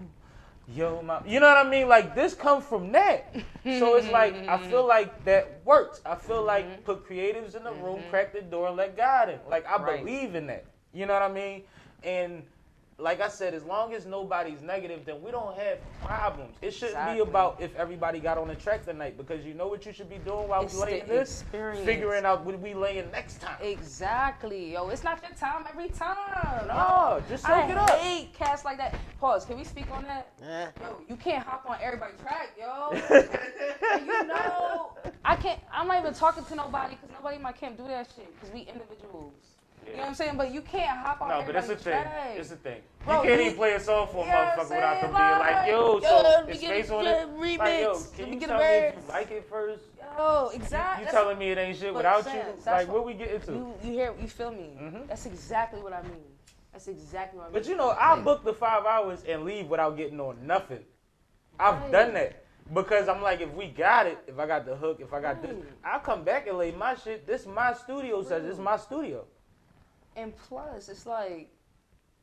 [0.69, 1.87] Yo, my, you know what I mean?
[1.87, 6.01] Like this comes from that, so it's like I feel like that works.
[6.05, 6.81] I feel like mm-hmm.
[6.81, 8.09] put creatives in the room, mm-hmm.
[8.09, 9.39] crack the door, and let God in.
[9.49, 10.03] Like I Right.
[10.03, 10.65] believe in that.
[10.93, 11.63] You know what I mean?
[12.03, 12.43] And
[12.99, 16.55] like I said, as long as nobody's negative, then we don't have problems.
[16.63, 17.23] It shouldn't Exactly.
[17.23, 20.09] be about if everybody got on the track tonight because you know what you should
[20.09, 21.85] be doing while It's we laying this, experience.
[21.85, 23.55] figuring out what we laying next time.
[23.61, 24.89] Exactly, yo.
[24.89, 26.67] It's not your time every time.
[26.67, 27.89] No, just soak I it up.
[27.91, 28.95] I hate cats like that.
[29.19, 29.45] Pause.
[29.45, 30.31] Can we speak on that?
[30.41, 30.67] Eh.
[30.81, 32.89] Yo, you can't hop on everybody's track, yo.
[33.93, 35.59] And you know, I can't.
[35.71, 38.51] I'm not even talking to nobody because nobody in my camp do that shit because
[38.53, 39.33] we individuals.
[39.89, 40.37] You know what I'm saying?
[40.37, 42.01] But you can't hop on No, but it's everybody's a thing.
[42.03, 42.35] track.
[42.37, 42.81] It's a thing.
[43.05, 44.69] Bro, you can't you- even play a song for a You know what I'm motherfucker
[44.75, 45.27] without them saying?
[45.27, 47.59] being like, yo, Like, so yo, let it's based on good it.
[47.59, 49.83] Like, yo, can Let you get tell me if you like it first?
[50.17, 51.05] Yo, exactly.
[51.05, 52.41] You telling me it ain't shit without Sam, you?
[52.53, 53.51] that's Like, what- what we get into?
[53.53, 54.13] You, you hear?
[54.19, 54.77] You feel me?
[54.79, 55.07] Mhm.
[55.07, 56.23] That's exactly what I mean.
[56.73, 57.53] That's exactly what I mean.
[57.53, 60.83] But you know, I'll book the five hours and leave without getting on nothing.
[61.59, 61.91] I've Right.
[61.91, 62.43] done that.
[62.73, 65.41] Because I'm like, if we got it, if I got the hook, if I got
[65.41, 67.25] this, I'll come back and lay my shit.
[67.25, 69.25] This my studio says this is my studio.
[70.17, 71.49] And plus, it's like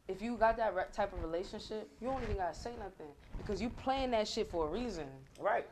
[0.09, 3.07] if you got that re- type of relationship, you don't even gotta say nothing
[3.39, 5.07] because you playing that shit for a reason.
[5.41, 5.67] Right.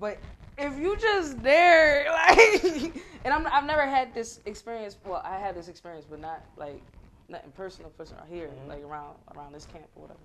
[0.00, 0.18] But
[0.58, 4.96] if you just there, like, and I'm, I've never had this experience.
[5.04, 6.82] Well, I had this experience, but not like
[7.28, 8.68] nothing personal, personal here, Mhm.
[8.68, 10.20] like around around this camp or whatever.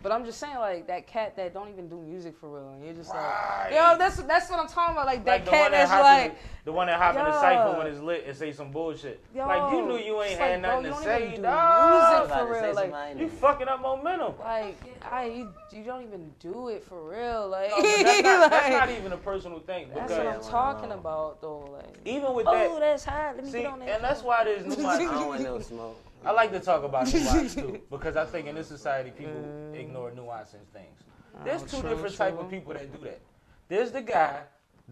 [0.00, 2.84] But I'm just saying, like that cat that don't even do music for real, and
[2.84, 3.64] you're just Right.
[3.64, 5.06] like, yo, that's that's what I'm talking about.
[5.06, 7.24] Like that Like cat one that that's like, in the, the one that hop in
[7.24, 7.40] the Yo.
[7.40, 9.20] cipher when it's lit and say some bullshit.
[9.34, 12.28] like you knew you ain't had like, nothing you to say, even do dog.
[12.28, 13.20] music for real, like, somebody.
[13.20, 14.34] You fucking up momentum.
[14.38, 14.76] like
[15.10, 17.70] I you, you don't even do it for real, like.
[17.70, 19.88] No, that's, not, that's not even a personal thing.
[19.94, 21.70] That's what I'm talking about, though.
[21.72, 23.34] Like, even with oh, that, that's hot.
[23.34, 23.88] Let me see, get on that.
[23.88, 24.98] and that's why there's I nuance.
[24.98, 26.04] don't want no smoke.
[26.24, 30.10] I like to talk about nuance too, because I think in this society people ignore
[30.12, 31.00] nuance in things.
[31.44, 33.20] There's Oh, two true, different type of people that do that.
[33.68, 34.40] There's the guy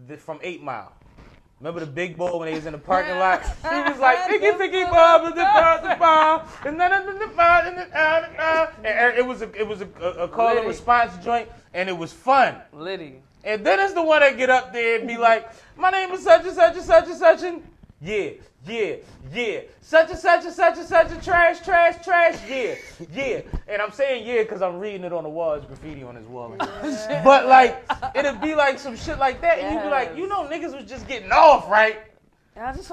[0.07, 0.93] that from Eight Mile.
[1.59, 3.41] Remember the big boy when he was in the parking lot?
[3.41, 7.27] He was like, "Thinky, thinky, bob, and the bob, the bob, and then and the
[7.35, 10.67] bob, and the ah, ah." and it was a it was a, a, call and
[10.67, 12.57] response joint, and it was fun.
[12.71, 13.21] Liddy.
[13.43, 16.21] And then it's the one that get up there and be like, my name is
[16.23, 17.63] such and such and such and such and
[18.01, 18.31] yeah,
[18.67, 18.95] yeah,
[19.33, 19.61] yeah.
[19.81, 22.75] Such and such and such and such a trash, trash, trash, yeah,
[23.11, 23.41] yeah.
[23.67, 25.53] And I'm saying yeah because I'm reading it on the wall.
[25.53, 26.55] It's graffiti on his wall.
[27.23, 27.83] But like,
[28.15, 29.59] it'd be like some shit like that.
[29.59, 31.97] And you'd be like, you know niggas was just getting off, right?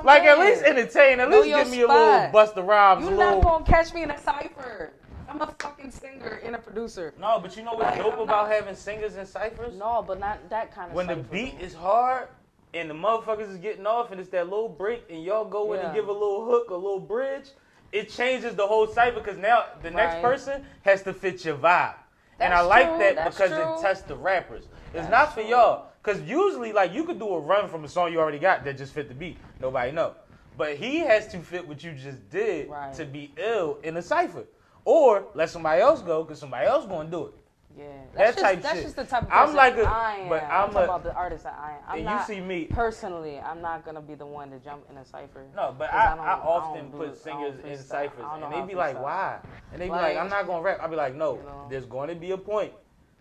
[0.04, 1.20] Like at least entertain.
[1.20, 2.32] At Know least give me a little spot.
[2.32, 3.40] Busta Rhymes, a You little.
[3.40, 4.92] not gonna catch me in a cipher.
[5.28, 7.14] I'm a fucking singer and a producer.
[7.18, 9.74] No, but you know what's dope about having singers and ciphers?
[9.74, 10.94] No, but not that kind of.
[10.94, 12.28] when the beat is hard
[12.74, 15.80] and the motherfuckers is getting off and it's that little break and y'all go in
[15.80, 17.50] and give a little hook, a little bridge,
[17.92, 21.94] it changes the whole cipher because now the next person has to fit your vibe.
[22.40, 23.74] and I That's like true, that that's because true.
[23.76, 24.64] it tests the rappers.
[24.92, 25.50] It's That's not for true.
[25.50, 25.86] y'all.
[26.02, 28.76] Cause usually like you could do a run from a song you already got that
[28.76, 29.38] just fit the beat.
[29.60, 30.14] Nobody know.
[30.56, 32.92] But he has to fit what you just did Right.
[32.94, 34.44] to be ill in a cipher.
[34.84, 37.34] Or let somebody else go because somebody else gonna do it.
[37.76, 38.82] Yeah, That that's just, type that's shit.
[38.84, 40.28] just the type of I'm like a- I am.
[40.28, 41.78] but I'm, I'm talking a- about the artist that I am.
[41.88, 44.84] I'm and not, you see me personally, I'm not gonna be the one to jump
[44.90, 45.44] in a cipher.
[45.56, 48.30] No, but 'Cause I, I I, don't- I often don't put singers in ciphers, I
[48.30, 49.40] don't know and how they be like, "Why?"
[49.72, 51.66] And they be Like- like, "I'm not gonna rap." I be like, "No, You know.
[51.68, 52.72] there's going to be a point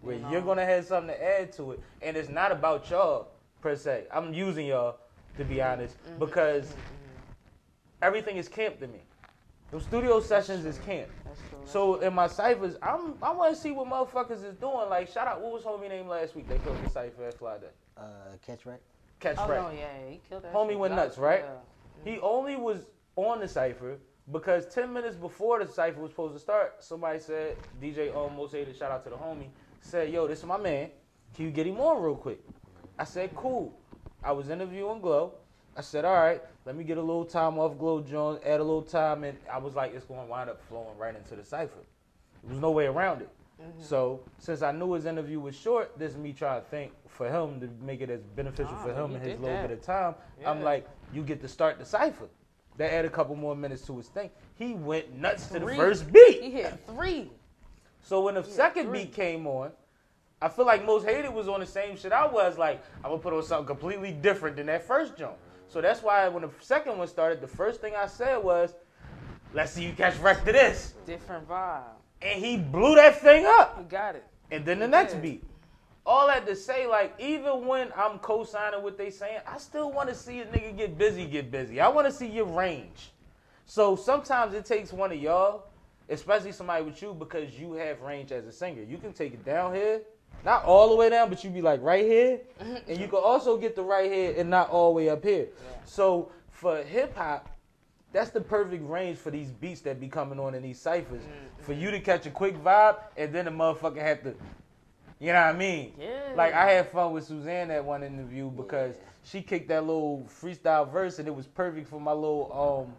[0.02, 0.46] where You you're know.
[0.48, 4.06] gonna have something to add to it, and it's not about y'all per se.
[4.14, 4.98] I'm using y'all
[5.38, 6.20] to be honest Mm-hmm.
[6.20, 6.76] because
[8.04, 9.00] everything is camp to me.
[9.72, 11.10] Those studio sessions is camp.
[11.34, 11.60] That's true.
[11.62, 14.90] that's So in my ciphers, I'm I want to see what motherfuckers is doing.
[14.90, 16.48] Like, shout out, what was homie name last week?
[16.48, 17.68] They killed the cipher at Fly Day.
[17.98, 18.04] Uh,
[18.46, 18.82] catch right?
[19.20, 19.62] Catch Oh right.
[19.62, 20.54] no, yeah, he killed that.
[20.54, 20.80] Homie shit.
[20.80, 21.44] went nuts, right?
[22.06, 22.12] yeah.
[22.12, 23.98] He only was on the cipher
[24.32, 28.76] because 10 minutes before the cipher was supposed to start, somebody said, DJ almost hated,
[28.76, 30.90] shout out to the homie, said, Yo, this is my man.
[31.36, 32.40] Can you get him on real quick?
[32.98, 33.80] I said, Cool.
[34.24, 35.34] I was interviewing Glow.
[35.76, 38.64] I said, All right, let me get a little time off Glow Jones, add a
[38.64, 41.44] little time, and I was like, It's going to wind up flowing right into the
[41.44, 41.80] cipher.
[42.44, 43.30] There was no way around it.
[43.80, 47.30] So, since I knew his interview was short, this is me trying to think for
[47.30, 49.70] him to make it as beneficial Ah, for him and his little that.
[49.70, 50.16] bit of time.
[50.46, 52.28] I'm like, you get to start the cipher.
[52.78, 54.32] That add a couple more minutes to his thing.
[54.56, 56.42] He went nuts to the first beat.
[56.42, 57.32] He hit three.
[58.02, 59.72] So when the second beat came on,
[60.42, 62.58] I feel like most hated was on the same shit I was.
[62.58, 65.36] Like, I'm gonna put on something completely different than that first jump.
[65.74, 68.76] So that's why when the second one started, the first thing I said was,
[69.56, 71.82] "Let's see you catch wreck to this," Different vibe.
[72.22, 73.76] and he blew that thing up.
[73.80, 74.24] You got it.
[74.52, 75.24] And then the He next did.
[75.24, 75.44] beat.
[76.06, 80.10] All that to say, like, even when I'm co-signing what they saying, I still want
[80.10, 81.82] to see a nigga get busy, get busy.
[81.82, 83.12] I want to see your range.
[83.66, 85.64] So sometimes it takes one of y'all,
[86.08, 88.84] especially somebody with you, because you have range as a singer.
[88.84, 90.02] You can take it down here,
[90.44, 93.58] not all the way down, but you be like right here, and you can also
[93.58, 95.48] get the right here and not all the way up here.
[95.86, 97.50] So for hip hop,
[98.12, 101.24] that's the perfect range for these beats that be coming on in these ciphers.
[101.24, 101.64] Mm-hmm.
[101.64, 104.36] For you to catch a quick vibe and then the motherfucker have to,
[105.20, 105.94] you know what I mean?
[106.00, 106.34] Yeah.
[106.36, 110.90] Like I had fun with Suzanne at one interview because she kicked that little freestyle
[110.92, 112.94] verse and it was perfect for my little um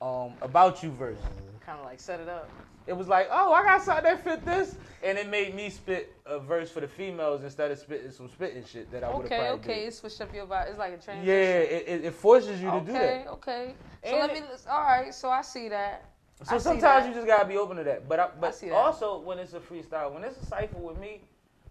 [0.00, 1.18] um about you verse.
[1.64, 2.48] Kind of like set it up.
[2.86, 6.12] It was like, oh, I got something that fit this, and it made me spit
[6.26, 9.32] a verse for the females instead of spitting some spitting shit that I would have
[9.32, 9.74] Okay, okay.
[9.80, 9.88] did.
[9.88, 10.70] It switched up your vibe.
[10.70, 11.28] It's like a transition.
[11.28, 13.26] Yeah, it, it, it forces you to okay, do that.
[13.28, 13.28] okay.
[13.28, 13.74] Okay.
[14.04, 14.42] So And let me.
[14.68, 15.14] All right.
[15.14, 16.06] So I see that.
[16.42, 18.08] So I sometimes you just gotta be open to that.
[18.08, 18.72] But I, but that.
[18.72, 21.20] also when it's a freestyle, when it's a cipher with me,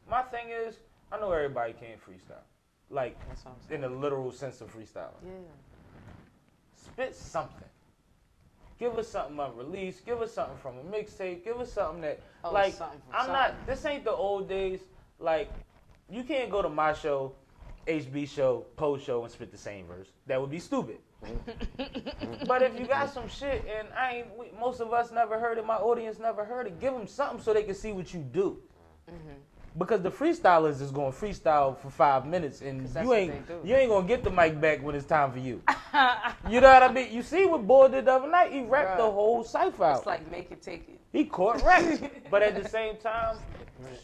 [0.10, 0.78] my thing is
[1.12, 2.44] I know everybody can't freestyle,
[2.92, 5.10] like That's what I'm in the literal sense of freestyle.
[5.26, 5.32] Yeah.
[6.76, 7.68] Spit something.
[8.80, 10.00] Give us something of release.
[10.00, 11.44] Give us something from a mixtape.
[11.44, 13.34] Give us something that Oh, like something I'm something.
[13.34, 13.68] not.
[13.68, 14.80] This ain't the old days.
[15.20, 15.52] Like
[16.10, 17.34] you can't go to my show,
[17.88, 20.08] HB show, post show, and spit the same verse.
[20.28, 21.00] That would be stupid.
[22.48, 25.58] but if you got some shit and I ain't, we, most of us never heard
[25.58, 26.80] it, my audience never heard it.
[26.80, 28.60] Give them something so they can see what you do.
[29.10, 29.30] Mm-hmm.
[29.80, 33.90] Because the freestylers is going to freestyle for five minutes, and you ain't you ain't
[33.90, 35.64] gonna get the mic back when it's time for you.
[36.50, 37.14] you know what I mean?
[37.14, 38.52] You see what Boy did the other night?
[38.52, 39.98] He rapped the whole cipher out.
[40.00, 41.00] It's like make it, take it.
[41.14, 42.04] He caught wrecked.
[42.32, 43.38] but at the same time,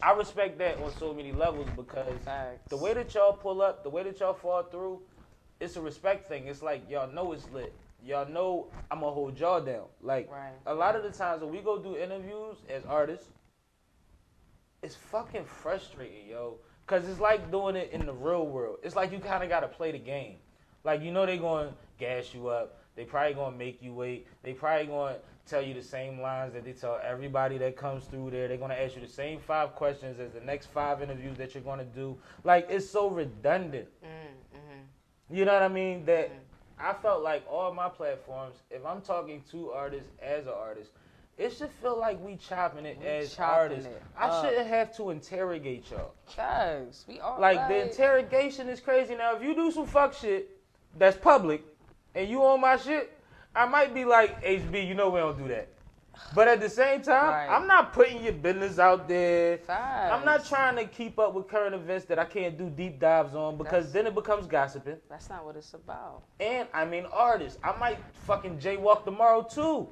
[0.02, 2.70] I respect that on so many levels because Facts.
[2.70, 5.02] the way that y'all pull up, the way that y'all fall through,
[5.60, 6.48] it's a respect thing.
[6.48, 7.76] It's like y'all know it's lit.
[8.02, 9.86] Y'all know I'm gonna hold y'all down.
[10.02, 10.54] Like Right.
[10.66, 13.28] a lot of the times when we go do interviews as artists,
[14.86, 16.60] it's fucking frustrating, yo.
[16.86, 18.78] Cause it's like doing it in the real world.
[18.84, 20.36] It's like you kind of gotta play the game.
[20.84, 22.78] Like you know they going to gas you up.
[22.96, 24.28] They probably gonna make you wait.
[24.44, 25.18] They probably gonna
[25.48, 28.48] tell you the same lines that they tell everybody that comes through there.
[28.48, 31.64] They're gonna ask you the same five questions as the next five interviews that you're
[31.64, 32.16] gonna do.
[32.44, 33.88] Like it's so redundant.
[34.04, 35.36] Mm-hmm.
[35.36, 36.06] You know what I mean?
[36.06, 36.32] That
[36.80, 40.92] I felt like all my platforms, if I'm talking to artists as an artist,
[41.38, 43.86] it should feel like we chopping it We as chopping artists.
[43.88, 46.14] it I shouldn't have to interrogate y'all.
[46.36, 49.16] Guys, we all Like the interrogation is crazy.
[49.16, 50.50] Now, if you do some fuck shit
[50.98, 51.64] that's public
[52.14, 53.12] and you on my shit,
[53.56, 55.70] I might be like, HB, you know we don't do that.
[56.34, 57.50] But at the same time, Right.
[57.50, 59.58] I'm not putting your business out there.
[59.58, 60.14] Facts.
[60.14, 63.36] I'm not trying to keep up with current events that I can't do deep dives
[63.36, 64.96] on because That's- then it becomes gossiping.
[65.10, 66.24] That's not what it's about.
[66.40, 67.60] And I mean artists.
[67.62, 69.90] I might fucking jaywalk tomorrow too.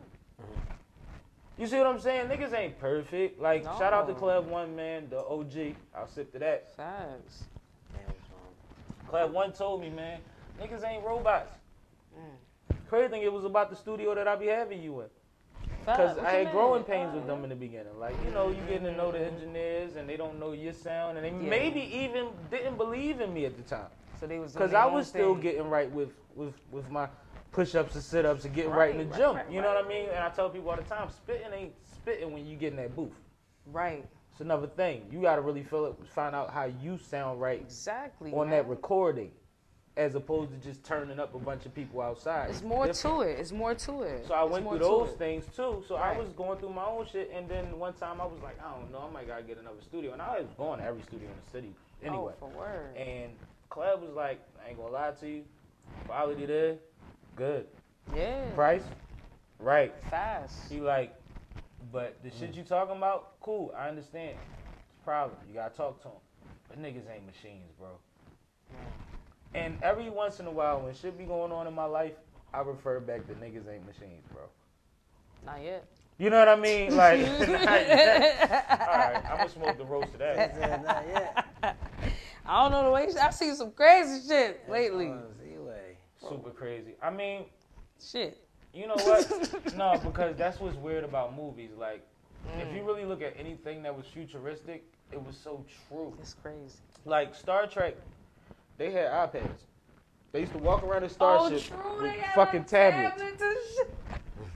[1.58, 2.28] You see what I'm saying?
[2.30, 3.40] Niggas ain't perfect.
[3.40, 3.78] Like No.
[3.78, 5.76] shout out to Club One man, the OG.
[5.96, 6.76] I'll sip to that.
[6.76, 7.44] Facts.
[7.94, 8.02] Damn.
[9.10, 10.20] Club One told me, man,
[10.60, 11.56] niggas ain't robots.
[12.18, 12.78] Mm.
[12.90, 15.08] Crazy thing, it was about the studio that I be having you in.
[15.80, 16.84] Because I had growing mean?
[16.86, 18.00] pains with them in the beginning.
[18.00, 21.18] Like, you know, you getting to know the engineers and they don't know your sound
[21.18, 21.50] and they Yeah.
[21.50, 23.90] maybe even didn't believe in me at the time.
[24.20, 25.42] So they was Because I own was still thing.
[25.42, 27.10] getting right with, with, with my
[27.54, 29.36] push ups and sit ups and getting right, Right, in the right, gym.
[29.38, 30.10] right, you know what I mean?
[30.10, 32.96] And I tell people all the time, spitting ain't spitting when you get in that
[32.96, 33.14] booth.
[33.72, 34.06] right.
[34.32, 35.04] It's another thing.
[35.12, 38.32] You got to really feel it, find out how you sound right Exactly.
[38.34, 38.58] on man.
[38.58, 39.30] that recording,
[39.96, 42.50] as opposed to just turning up a bunch of people outside.
[42.50, 43.20] It's more different.
[43.20, 43.40] to it.
[43.40, 44.26] It's more to it.
[44.28, 45.20] So I It's went through those it.
[45.20, 45.84] things too.
[45.88, 48.58] So I was going through my own shit, and then one time I was like,
[48.60, 51.04] I don't know, I might gotta get another studio, and I was going to every
[51.04, 52.34] studio in the city oh, anyway.
[52.42, 52.98] Oh, for word.
[52.98, 53.34] And
[53.70, 55.44] Club was like, I ain't gonna lie to you,
[56.08, 56.78] quality there,
[57.36, 57.66] good.
[58.16, 58.46] yeah.
[58.56, 58.84] Price,
[59.60, 59.94] right.
[60.10, 60.72] Fast.
[60.72, 61.14] He like,
[61.92, 62.58] but the shit mm.
[62.58, 64.38] you talking about, cool, I understand.
[64.90, 65.38] It's a problem.
[65.48, 66.16] You gotta talk to him.
[66.70, 67.90] But niggas ain't machines, bro.
[68.72, 68.76] Mm.
[69.56, 72.14] And every once in a while, when shit be going on in my life,
[72.54, 74.44] I refer back to niggas ain't machines, bro.
[75.46, 75.86] Not yet.
[76.18, 76.96] You know what I mean?
[76.96, 78.68] Like, not yet.
[78.70, 80.52] all right, I'm gonna smoke the roast today.
[80.86, 81.78] not yet.
[82.46, 83.08] I don't know the way.
[83.22, 85.14] I see some crazy shit lately.
[86.24, 86.38] Oh, Z-Way.
[86.38, 86.92] Super crazy.
[87.02, 87.46] I mean,
[88.02, 88.38] Shit.
[88.74, 89.76] you know what?
[89.78, 91.72] no, because that's what's weird about movies.
[91.78, 92.06] Like,
[92.60, 96.14] if you really look at anything that was futuristic, it was so true.
[96.20, 96.78] It's crazy.
[97.06, 97.96] Like Star Trek,
[98.78, 99.50] they had iPads.
[100.32, 101.94] They used to walk around in Oh, Starship true.
[102.02, 103.18] with They had fucking tablets.
[103.22, 103.92] tablets and shit.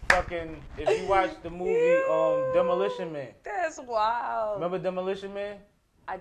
[0.09, 4.55] Fucking, if you watch the movie um, Demolition Man, That's wild.
[4.55, 5.57] remember Demolition Man
[6.07, 6.17] I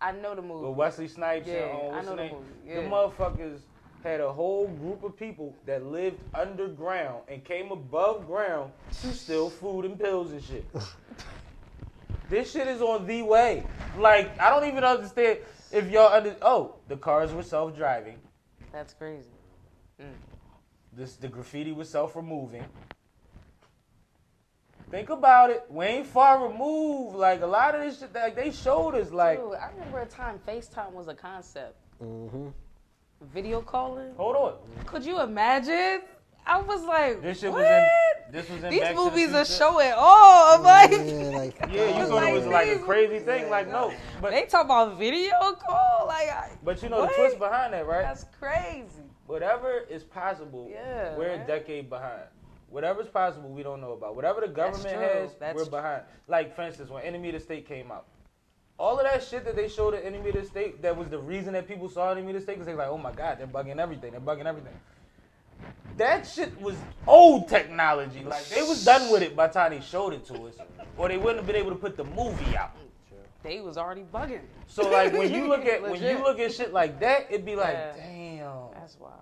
[0.00, 0.66] I know the movie.
[0.66, 2.32] with Wesley Snipes Yeah, and um, I know the the name?
[2.34, 2.74] movie.
[2.74, 3.58] The motherfuckers
[4.02, 9.50] had a whole group of people that lived underground and came above ground to steal
[9.50, 10.64] food and pills and shit.
[12.28, 13.64] this shit is on the way.
[13.98, 15.38] Like, I don't even understand
[15.72, 16.36] if y'all under.
[16.42, 18.18] Oh, the cars were self driving.
[18.72, 19.30] That's crazy.
[20.92, 22.64] This the graffiti was self removing.
[24.90, 25.64] Think about it.
[25.68, 27.16] We ain't far removed.
[27.16, 29.10] Like a lot of this shit, like they showed us.
[29.10, 31.76] Like, Dude, I remember a time FaceTime was a concept.
[32.02, 32.48] Mm-hmm.
[33.20, 34.12] Video calling.
[34.16, 34.54] hold on.
[34.86, 36.02] Could you imagine?
[36.46, 37.62] I was like, This shit what?
[37.62, 38.32] was in.
[38.32, 38.70] This was in.
[38.70, 39.58] These Back to the movies are Future.
[39.58, 40.56] showing all.
[40.56, 43.50] I'm like, Yeah, like, Yeah, you was thought it was like, like a crazy thing.
[43.50, 45.32] Like no, but they talk about video
[45.66, 46.04] call.
[46.06, 47.10] Like, I, but you know What?
[47.10, 48.02] the twist behind that, right?
[48.02, 49.02] that's crazy.
[49.26, 52.22] Whatever is possible, Yeah, we're a decade behind.
[52.68, 54.14] Whatever's possible, we don't know about.
[54.14, 56.02] Whatever the government has, That's we're tr- behind.
[56.28, 58.06] Like for instance, when Enemy of the State came out,
[58.78, 61.18] all of that shit that they showed at Enemy of the State, that was the
[61.18, 63.38] reason that people saw Enemy of the State, because they were like, oh my god,
[63.38, 64.74] they're bugging everything, they're bugging everything.
[65.96, 68.22] That shit was old technology.
[68.22, 70.54] Like they was done with it by the time they showed it to us,
[70.98, 72.76] or they wouldn't have been able to put the movie out.
[73.42, 74.40] They was already bugging.
[74.66, 77.56] So like when you look at when you look at shit like that, it'd be
[77.56, 77.92] like, Yeah.
[77.96, 78.52] damn.
[78.74, 79.14] That's wild.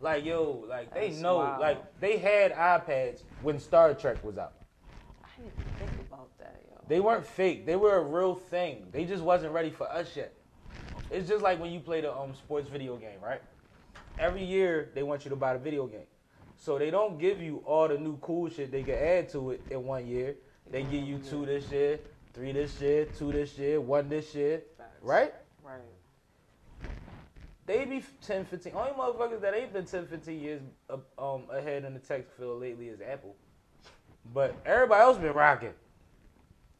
[0.00, 1.60] Like yo, like they know, wild.
[1.60, 4.52] like they had iPads when Star Trek was out.
[5.24, 5.93] I didn't think about that, yo.
[6.88, 7.66] They weren't fake.
[7.66, 8.86] They were a real thing.
[8.92, 10.34] They just wasn't ready for us yet.
[11.10, 13.40] It's just like when you play the um sports video game, right?
[14.18, 16.06] Every year they want you to buy the video game.
[16.56, 19.62] So they don't give you all the new cool shit they can add to it
[19.70, 20.36] in one year.
[20.70, 22.00] They give you two this year,
[22.32, 24.62] three this year, two this year, one this year,
[25.02, 25.34] right?
[25.62, 25.80] Right.
[27.66, 28.72] They be 10, 15.
[28.74, 32.60] Only motherfuckers that ain't been 10, 15 years uh, um, ahead in the tech field
[32.60, 33.34] lately is Apple.
[34.32, 35.72] But everybody else been rocking.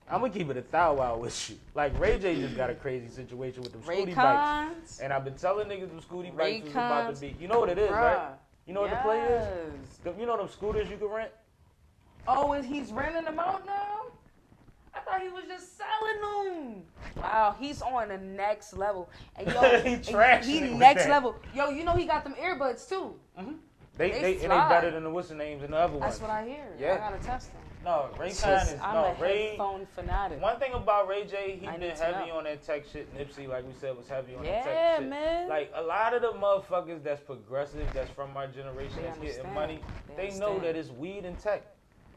[0.08, 1.56] I'm gonna keep it a thou wow with you.
[1.74, 5.34] Like Ray J just got a crazy situation with them scooty bikes, and I've been
[5.34, 7.34] telling niggas them scooty bikes was about to be.
[7.40, 8.34] You know what it is, right?
[8.66, 10.16] You know what the play is?
[10.18, 11.30] You know them scooters you can rent.
[12.26, 14.06] Oh, and he's renting them out now?
[14.94, 16.82] I thought he was just selling them.
[17.16, 19.10] Wow, he's on the next level.
[19.36, 21.36] And yo, He trashing he next level.
[21.54, 23.14] Yo, you know he got them earbuds too.
[23.38, 23.52] Mm-hmm.
[23.96, 26.04] They, They they, and they better than the what's the names and the other ones.
[26.04, 26.66] That's what I hear.
[26.78, 26.94] Yeah.
[26.94, 27.62] I gotta test them.
[27.84, 29.48] No, Ray Raycon is I'm no a Ray.
[29.48, 30.40] headphone fanatic.
[30.40, 32.38] One thing about Ray J, he I been heavy know.
[32.38, 33.14] on that tech shit.
[33.16, 35.08] Nipsey, like we said, was heavy on that tech shit.
[35.08, 35.48] man.
[35.48, 39.52] Like a lot of the motherfuckers that's progressive, that's from our generation, They that's getting
[39.52, 39.80] money,
[40.16, 41.62] They they, know that it's weed and tech.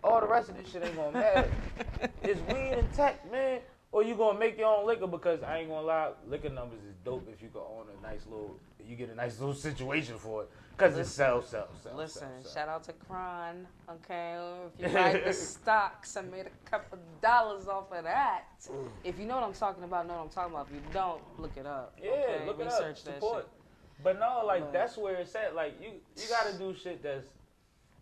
[0.04, 1.52] All the rest of this shit ain't gonna matter.
[2.22, 3.60] it's weed and tech, man.
[3.92, 6.96] Or you gonna make your own liquor because I ain't gonna lie, liquor numbers is
[7.06, 10.44] dope if you can own a nice little, you get a nice little situation for
[10.44, 10.50] it.
[10.78, 11.96] Cause it sells, sells, sells.
[11.98, 14.38] Listen, sells, shout out to Kron, okay?
[14.78, 18.44] If you like the stocks, I made a couple dollars off of that.
[19.04, 20.68] If you know what I'm talking about, know what I'm talking about.
[20.70, 21.98] If you don't, look it up.
[22.00, 22.46] Yeah, okay?
[22.46, 23.06] look it Research up.
[23.06, 23.44] that Support.
[23.46, 24.04] shit.
[24.04, 25.56] But no, like But- that's where it's at.
[25.56, 27.26] Like you, you gotta do shit that's.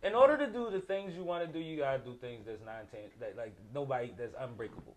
[0.03, 2.59] In order to do the things you want to do, you gotta do things that's
[2.65, 2.75] non
[3.21, 4.95] that like nobody that's unbreakable.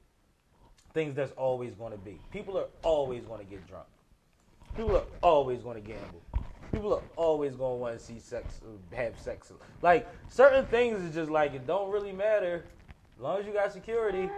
[0.95, 2.19] Things that's always going to be.
[2.33, 3.87] People are always going to get drunk.
[4.77, 6.23] People are always going to gamble.
[6.73, 8.61] People are always going to want to see sex,
[8.95, 9.53] have sex.
[9.83, 12.65] Like certain things is just like it don't really matter,
[13.17, 14.29] as long as you got security.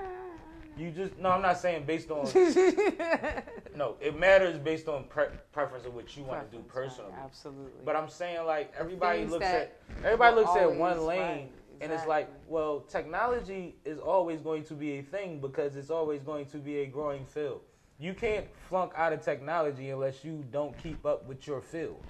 [0.77, 2.25] You just no, I'm not saying based on
[3.77, 3.97] no.
[4.01, 7.13] It matters based on pre- preference of what you want to do Preference, right, personally.
[7.23, 7.83] Absolutely.
[7.85, 11.93] But I'm saying like everybody things looks at everybody looks at one lane right, and
[11.93, 16.47] it's like, well, technology is always going to be a thing because it's always going
[16.47, 17.63] to be a growing field.
[17.99, 22.03] You can't flunk out of technology unless you don't keep up with your field.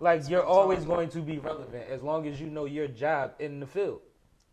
[0.00, 3.60] Like you're always going to be relevant as long as you know your job in
[3.60, 4.02] the field.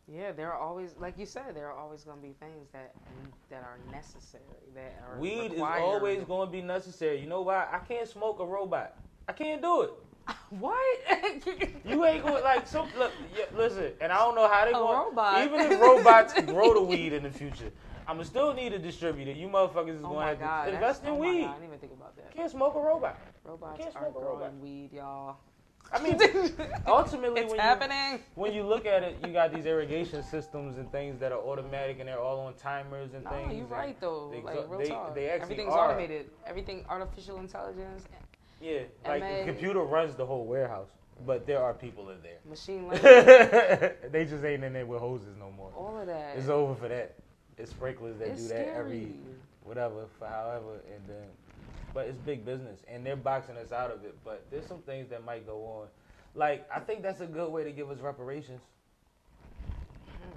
[0.08, 2.94] yeah, there are always, like you said, there are always going to be things that
[3.50, 4.44] that are necessary.
[4.76, 7.20] That are Weed is always going to be necessary.
[7.20, 7.68] You know why?
[7.72, 8.98] I can't smoke a robot.
[9.28, 9.92] I can't do it.
[10.50, 10.78] What?
[11.86, 12.88] You ain't going like so.
[12.98, 15.46] Look, yeah, listen, and I don't know how they going.
[15.46, 17.72] Even if robots grow the weed in the future,
[18.08, 19.32] I'ma still need a distributor.
[19.32, 20.66] You motherfuckers is oh gonna have god!
[20.66, 21.42] to invest in oh weed.
[21.42, 22.36] God, I didn't even think about that.
[22.36, 23.18] Can't smoke a robot.
[23.46, 24.58] Robots can't are smoke a growing robot.
[24.60, 25.38] weed, y'all.
[25.94, 26.18] I mean,
[26.88, 28.20] ultimately, it's when you happening.
[28.36, 32.00] when you look at it, you got these irrigation systems and things that are automatic
[32.00, 33.56] and they're all on timers and No, things.
[33.56, 34.30] you're right though.
[34.32, 35.16] they like real they- talk.
[35.16, 35.90] they Everything's are.
[35.90, 36.30] automated.
[36.46, 38.06] Everything artificial intelligence,
[38.62, 40.90] Yeah, like the computer runs the whole warehouse,
[41.26, 42.38] but there are people in there.
[42.48, 43.02] machine learning,
[44.12, 45.72] they just ain't in there with hoses no more.
[45.76, 46.36] all of that.
[46.38, 47.16] It's over for that.
[47.58, 49.14] It's sprinklers that It's do that every
[49.64, 51.28] whatever for however and then
[51.94, 55.10] but it's big business and they're boxing us out of it but there's some things
[55.10, 55.88] that might go on
[56.36, 58.62] like i think that's a good way to give us reparations
[59.70, 60.30] mm-hmm.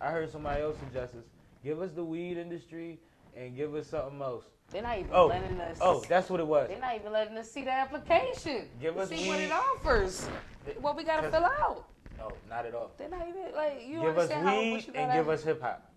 [0.00, 1.24] i heard somebody else suggest this
[1.62, 2.98] give us the weed industry
[3.36, 5.78] and give us something else They're not even oh letting us.
[5.80, 8.68] oh that's what it was They're not even letting us see the application.
[8.80, 10.26] Give us see what it offers.
[10.80, 11.84] What we gotta fill out.
[12.18, 14.86] no not at all They're not even like you give us understand how weed what
[14.86, 15.92] you and gotta- give us hip-hop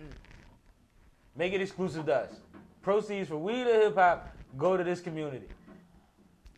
[0.00, 0.04] mm.
[1.36, 2.30] make it exclusive to us
[2.82, 5.46] proceeds for weed and hip-hop go to this community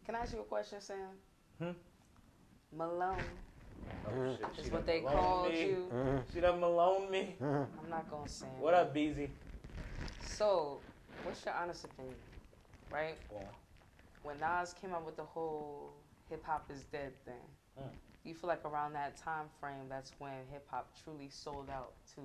[0.06, 0.96] Can I ask you a question, Sam?
[1.58, 1.70] Hmm?
[2.76, 3.16] Malone
[4.06, 4.36] Oh, mm.
[4.56, 5.60] shit, is what they Malone called me.
[5.60, 5.88] you.
[5.92, 6.22] Mm.
[6.32, 7.34] She done Malone me.
[7.40, 8.46] I'm not gonna say.
[8.58, 9.30] What up, Beezy?
[10.24, 10.80] So,
[11.26, 12.14] what's your honest opinion?
[12.90, 13.18] Right?
[14.22, 15.92] when Nas came out with the whole
[16.28, 17.46] hip hop is dead thing,
[17.78, 17.90] Mm.
[18.24, 22.20] you feel like around that time frame, that's when hip hop truly sold out to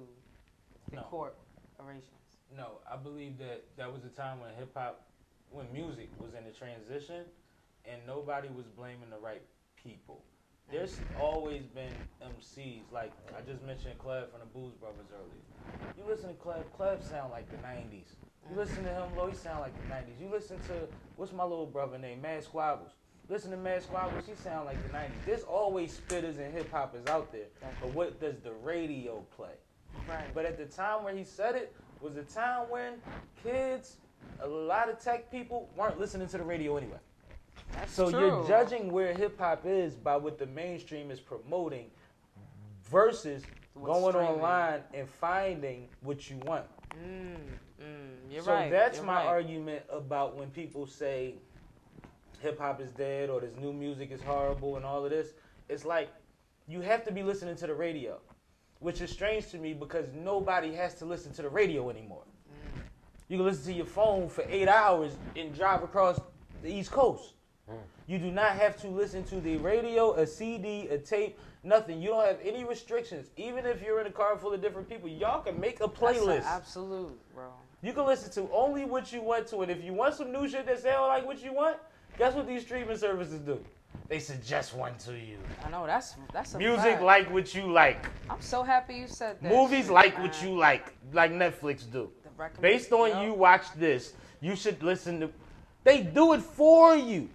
[0.89, 1.03] the No.
[1.03, 2.37] corporations.
[2.55, 5.01] No, I believe that that was a time when hip hop,
[5.51, 7.25] when music was in a transition,
[7.85, 9.41] and nobody was blaming the right
[9.75, 10.23] people.
[10.69, 15.43] There's always been MCs like I just mentioned, Clef from the Blues Brothers earlier.
[15.97, 18.15] You listen to Clef, Clef sound like the '90s.
[18.49, 20.19] You listen to him, Lo, he sound like the '90s.
[20.19, 22.91] You listen to what's my little brother name, Mad Squabbles.
[23.29, 25.09] Listen to Mad Squabbles, he sound like the '90s.
[25.25, 27.45] There's always spitters and hip hoppers out there,
[27.79, 29.53] but what does the radio play?
[30.09, 30.25] Right.
[30.33, 32.93] But at the time where he said it was a time when
[33.43, 33.97] kids,
[34.41, 36.97] a lot of tech people weren't listening to the radio anyway.
[37.73, 38.19] That's So true.
[38.19, 41.85] you're judging where hip hop is by what the mainstream is promoting
[42.89, 44.29] versus What's going streaming.
[44.35, 46.65] online and finding what you want.
[47.01, 47.37] Mm,
[48.31, 48.71] you're so right.
[48.71, 49.25] that's you're my right.
[49.25, 51.35] argument about when people say
[52.39, 55.33] hip hop is dead or this new music is horrible and all of this.
[55.69, 56.09] It's like
[56.67, 58.19] you have to be listening to the radio,
[58.79, 62.23] which is strange to me because nobody has to listen to the radio anymore.
[62.49, 62.81] Mm.
[63.27, 66.19] You can listen to your phone for eight hours and drive across
[66.63, 67.33] the East Coast.
[68.07, 72.01] You do not have to listen to the radio, a CD, a tape, nothing.
[72.01, 73.29] You don't have any restrictions.
[73.37, 75.97] Even if you're in a car full of different people, y'all can make a That's
[75.97, 76.43] playlist.
[76.43, 77.45] absolute, bro.
[77.83, 80.47] You can listen to only what you want to, and if you want some new
[80.47, 81.77] shit that sound like what you want,
[82.17, 83.59] guess what these streaming services do?
[84.07, 85.37] They suggest one to you.
[85.63, 88.05] I know that's that's a Music like what you like.
[88.29, 89.51] I'm so happy you said that.
[89.51, 90.23] Movies shit, like man.
[90.23, 92.11] what you like, like Netflix do.
[92.23, 95.31] The Based on you watch this, you should listen to.
[95.83, 97.29] They do it for you.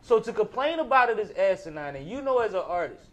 [0.00, 3.10] So to complain about it is asinine, and you know as an artist,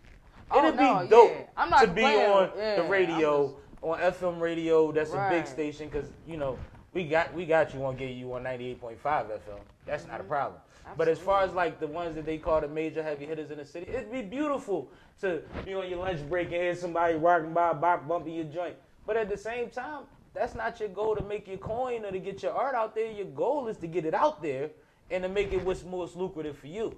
[0.49, 1.45] Oh, it'd no, be dope yeah.
[1.55, 4.91] I'm not to be on Yeah, the radio, just- on FM radio.
[4.91, 6.57] That's a big station because you know
[6.93, 9.59] we got we got you on get you on ninety eight point five FM.
[9.85, 10.29] That's not a mm-hmm.
[10.29, 10.61] problem.
[10.97, 13.57] But as far as like the ones that they call the major heavy hitters in
[13.57, 17.53] the city, it'd be beautiful to be on your lunch break and hear somebody walking
[17.53, 18.75] by, bop, bumping your joint.
[19.05, 22.19] But at the same time, that's not your goal to make your coin or to
[22.19, 23.11] get your art out there.
[23.11, 24.69] Your goal is to get it out there
[25.09, 26.97] and to make it what's most lucrative for you.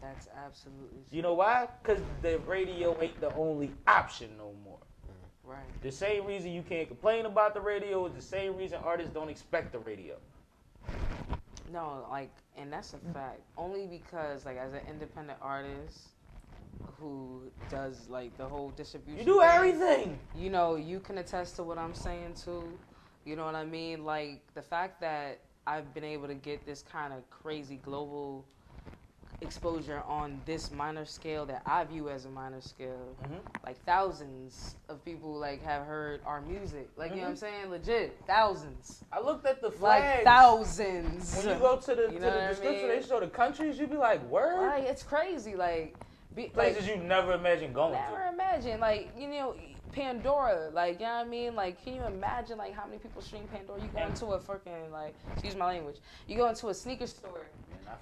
[0.00, 1.16] That's absolutely True.
[1.16, 1.68] You know why?
[1.82, 4.78] Because the radio ain't the only option no more.
[5.50, 5.82] Right.
[5.82, 9.28] The same reason you can't complain about the radio is the same reason artists don't
[9.28, 10.16] expect the radio.
[11.72, 13.40] No, like, and that's a fact.
[13.56, 15.98] Only because, like, as an independent artist
[16.98, 20.18] who does like the whole distribution, You do thing, everything.
[20.36, 22.78] You know, you can attest to what I'm saying too.
[23.24, 24.04] You know what I mean?
[24.04, 28.44] Like the fact that I've been able to get this kind of crazy global
[29.42, 33.16] exposure on this minor scale that I view as a minor scale.
[33.22, 33.40] Mhm.
[33.64, 36.88] Like thousands of people like have heard our music.
[36.96, 37.38] Like you know what I'm Mhm.
[37.38, 37.70] saying?
[37.70, 39.02] Legit, thousands.
[39.12, 40.24] I looked at the Like flags.
[40.24, 41.36] thousands.
[41.36, 43.00] When you go to the, You to the what I description, mean?
[43.00, 43.78] they show the countries.
[43.78, 44.66] You'd be like, word.
[44.66, 45.54] Like it's crazy.
[45.56, 45.96] Like,
[46.34, 48.12] be, like Places you never imagined going never to.
[48.20, 48.80] Never imagine.
[48.80, 49.54] Like you know,
[49.92, 50.70] Pandora.
[50.72, 51.54] Like you know what I mean.
[51.56, 53.80] Like can you imagine like how many people stream Pandora?
[53.80, 55.96] You go into a freaking like excuse my language.
[56.28, 57.46] You go into a sneaker store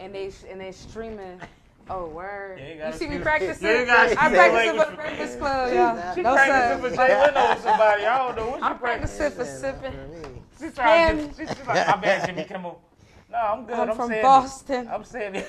[0.01, 1.41] and they and they streaming.
[1.91, 2.61] Oh word!
[2.61, 3.67] You you, see me practicing?
[3.67, 6.15] You I'm practicing for for- Breakfast Club, y'all.
[6.15, 7.07] She No practicing for sir.
[7.07, 8.05] Jay Leno with somebody.
[8.05, 9.33] I don't know what she I'm practicing.
[9.33, 10.43] practicing for sipping.
[10.61, 12.83] She's trying to get, she's like, my bad, Jimmy Kimmel.
[13.31, 13.75] No, I'm good.
[13.79, 14.87] I'm I'm, from saying Boston.
[14.87, 14.91] It.
[14.91, 15.49] I'm saying it.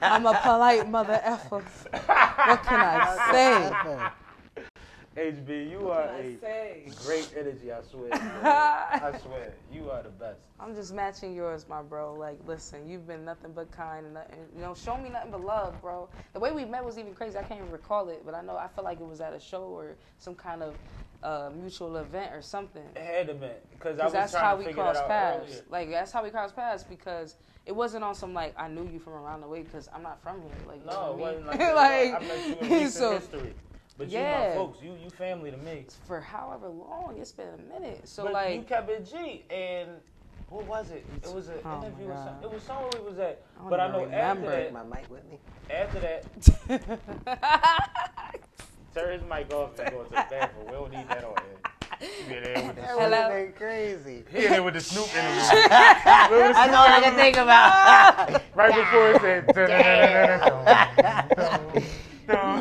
[0.00, 1.64] I'm a polite mother effer.
[1.92, 4.10] What can I say?
[5.16, 6.92] HB, you are a say?
[7.04, 8.10] great energy, I swear.
[8.44, 9.54] I swear.
[9.72, 10.38] You are the best.
[10.60, 12.14] I'm just matching yours, my bro.
[12.14, 15.40] Like, listen, you've been nothing but kind and nothing, you know, show me nothing but
[15.40, 16.08] love, bro.
[16.32, 17.36] The way we met was even crazy.
[17.38, 19.40] I can't even recall it, but I know I feel like it was at a
[19.40, 20.76] show or some kind of
[21.22, 22.82] uh, mutual event or something.
[22.94, 25.50] It had to been because Because I was that's how to we crossed paths.
[25.50, 25.64] earlier.
[25.70, 27.34] Like, that's how we crossed paths because
[27.66, 30.22] it wasn't on some like I knew you from around the way because I'm not
[30.22, 30.52] from here.
[30.66, 32.92] Like, you No, know it what I wasn't like, like, I met you in recent
[32.92, 33.54] so history.
[34.00, 34.48] But you Yeah.
[34.48, 34.82] my folks.
[34.82, 35.84] You you family to me.
[36.06, 38.08] for however long, it's been a minute.
[38.08, 39.90] So but like, you kept it G and
[40.48, 41.04] what was it?
[41.22, 42.44] It was an Oh interview or something.
[42.44, 43.42] It was somewhere we was at.
[43.58, 44.52] I don't But I know remember.
[44.54, 45.38] after My mic with me.
[45.68, 46.24] after that,
[48.94, 50.64] turn his mic off and go to the bathroom.
[50.64, 51.58] We don't need that on here.
[52.00, 52.98] You get in with the That.
[52.98, 53.52] Hello?
[53.54, 54.24] crazy.
[54.34, 55.68] In there with the Snoop interview.
[55.68, 58.40] I know what I can think about.
[58.54, 59.46] right before it said.
[59.54, 61.84] dun-dun-dun-dun-dun.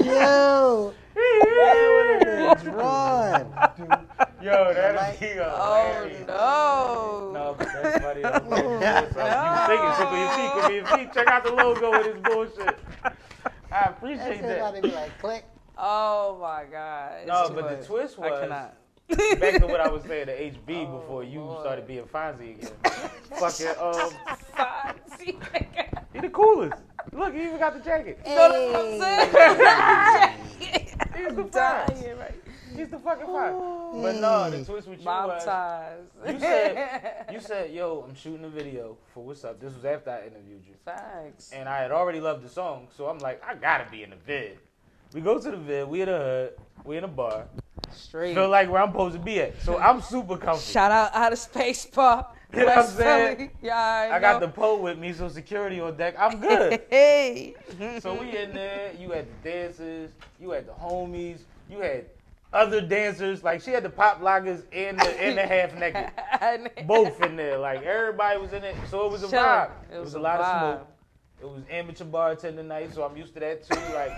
[0.05, 3.45] Yo, that would have been drawn.
[4.51, 5.41] Yo, that Like- is
[6.29, 7.31] oh no.
[7.33, 8.21] No, but that's funny.
[8.21, 8.29] though.
[9.69, 11.13] You thinking tickle your feet, tickle your feet.
[11.13, 12.79] Check out the logo with this bullshit.
[13.03, 13.11] I
[13.69, 14.61] That's appreciate it.
[14.61, 14.81] I'd that.
[14.81, 15.45] be like, click.
[15.77, 17.13] Oh my god.
[17.19, 17.85] It's No, too but the much.
[17.85, 19.39] twist I was cannot.
[19.39, 21.61] back to what I was saying to HB Oh, before you Lord.
[21.61, 22.71] started being Fonzie again.
[23.39, 24.11] Fucking um,
[24.57, 25.37] Fonzie.
[26.13, 26.81] He the coolest.
[27.13, 28.19] Look, he even got the jacket.
[28.25, 30.33] No, that's what I'm saying.
[30.59, 32.01] He's the I'm finest.
[32.03, 32.35] dying, right?
[32.75, 33.59] He's the fucking finest.
[34.01, 35.99] But no, the twist with you Mob was ties.
[36.27, 40.11] you said you said, "Yo, I'm shooting a video for what's up." This was after
[40.11, 41.51] I interviewed you, Facts.
[41.51, 44.15] and I had already loved the song, so I'm like, I gotta be in the
[44.17, 44.59] vid.
[45.13, 45.87] We go to the vid.
[45.87, 46.53] We in the hood.
[46.85, 47.45] We in a bar.
[47.91, 48.35] Straight.
[48.35, 49.59] Feel like where I'm supposed to be at.
[49.63, 50.57] So I'm super comfortable.
[50.59, 52.27] Shout out out of space bar.
[52.53, 53.51] You know what I'm saying?
[53.61, 56.15] Yeah, I got the pole with me, so security on deck.
[56.17, 56.81] I'm good.
[56.89, 57.53] Hey.
[57.99, 58.91] So we in there.
[58.99, 60.09] You had the dancers.
[60.39, 61.41] You had the homies.
[61.69, 62.05] You had
[62.51, 63.43] other dancers.
[63.43, 66.09] Like she had the pop lockers and the and the half naked.
[66.87, 67.59] Both in there.
[67.59, 68.75] Like everybody was in it.
[68.89, 69.39] So it was a Sure.
[69.39, 69.69] vibe.
[69.91, 70.63] It It was was, a a lot vibe.
[70.63, 70.87] of smoke.
[71.41, 73.79] It was amateur bartender night, so I'm used to that too.
[73.93, 74.11] Like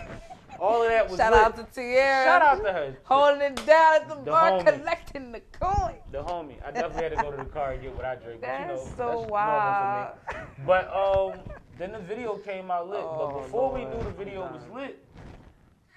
[0.62, 1.41] all of that was Shout lit.
[1.41, 2.24] out to Tierra.
[2.26, 2.95] Shout out to her.
[3.03, 4.66] Holding it down at the, The bar, homie.
[4.80, 5.95] collecting the coin.
[6.12, 6.55] The homie.
[6.66, 8.41] I definitely had to go to the car and get what I drink.
[8.41, 10.18] But you know, That's so that's wild.
[10.32, 10.43] for me.
[10.68, 11.39] But um,
[11.80, 12.99] then the video came out lit.
[13.01, 15.03] Oh, but before we knew the video was lit,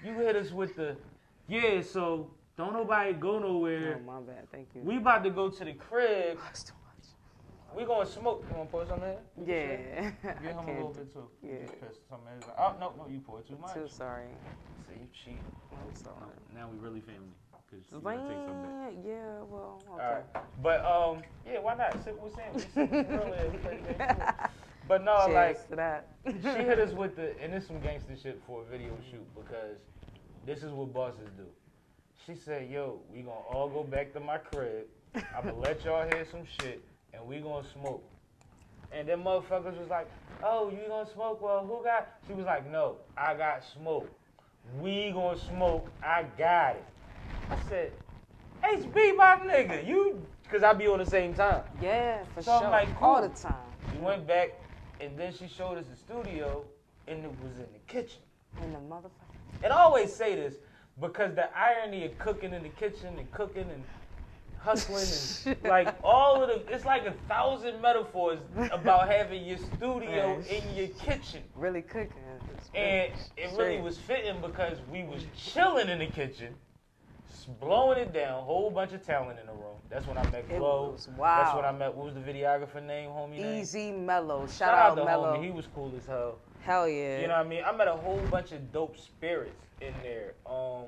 [0.03, 0.97] you hit us with the,
[1.47, 1.81] yeah.
[1.81, 3.99] So don't nobody go nowhere.
[4.01, 4.49] Oh, my bad.
[4.51, 4.81] Thank you.
[4.81, 6.39] We about to go to the crib.
[7.75, 8.29] That's too much.
[8.29, 8.45] We gonna smoke.
[8.49, 9.15] You wanna pour some in?
[9.45, 10.11] Yeah.
[10.23, 11.27] Get him a I little bit too.
[11.43, 11.59] yeah.
[11.61, 13.73] Just pissed some in his- Oh no, no, you pour too much.
[13.73, 14.27] Too sorry.
[14.87, 15.39] See, you cheat.
[15.71, 16.15] I'm sorry.
[16.53, 17.33] Now we really family.
[17.71, 18.93] Cause you gonna take some back.
[19.05, 20.21] Yeah, well, All okay.
[20.35, 20.43] right.
[20.61, 21.93] But um, yeah, why not?
[22.03, 22.53] Sip with Sam.
[22.53, 23.49] We sipped earlier.
[23.51, 24.23] we played the game too.
[24.87, 26.07] But no, Cheers like to that.
[26.27, 29.77] she hit us with the, and it's some gangster shit for a video shoot because
[30.45, 31.45] this is what bosses do.
[32.27, 34.85] She said, "Yo, we gonna all go back to my crib.
[35.15, 36.83] I'm gonna let y'all hear some shit,
[37.15, 38.03] and we gonna smoke."
[38.91, 40.09] And then motherfuckers was like,
[40.43, 41.41] "Oh, you gonna smoke?
[41.41, 44.09] Well, who got?" She was like, "No, I got smoke.
[44.79, 45.91] We gonna smoke.
[46.01, 46.85] I got it."
[47.49, 47.93] I said,
[48.63, 51.63] "HB, my nigga, you," because I be on the same time.
[51.79, 52.69] Yeah, for So I'm sure.
[52.71, 53.71] like, All the time.
[53.93, 54.49] We went back,
[54.99, 56.63] and then she showed us the studio,
[57.07, 58.21] and it was in the kitchen.
[58.61, 59.35] In the motherfucker.
[59.63, 60.55] And I always say this
[60.99, 63.83] because the irony of cooking in the kitchen and cooking and
[64.65, 68.39] hustling and like all of the, it's like a thousand metaphors
[68.71, 70.43] about having your studio Man.
[70.49, 71.43] in your kitchen.
[71.55, 72.17] Really cooking.
[72.73, 76.53] And it really was fitting because we was chilling in the kitchen,
[77.61, 79.77] blowing it down, whole bunch of talent in the room.
[79.89, 80.91] That's when I met Glow.
[80.91, 81.55] was That's wow.
[81.55, 83.61] when I met, what was the videographer name, homie name?
[83.61, 84.41] Easy Mellow.
[84.47, 85.37] Shout, Shout out out, to Mellow.
[85.37, 85.45] homie.
[85.45, 86.39] He was cool as hell.
[86.61, 87.21] Hell yeah.
[87.21, 87.63] You know what I mean?
[87.63, 90.33] I met a whole bunch of dope spirits in there.
[90.47, 90.85] Um,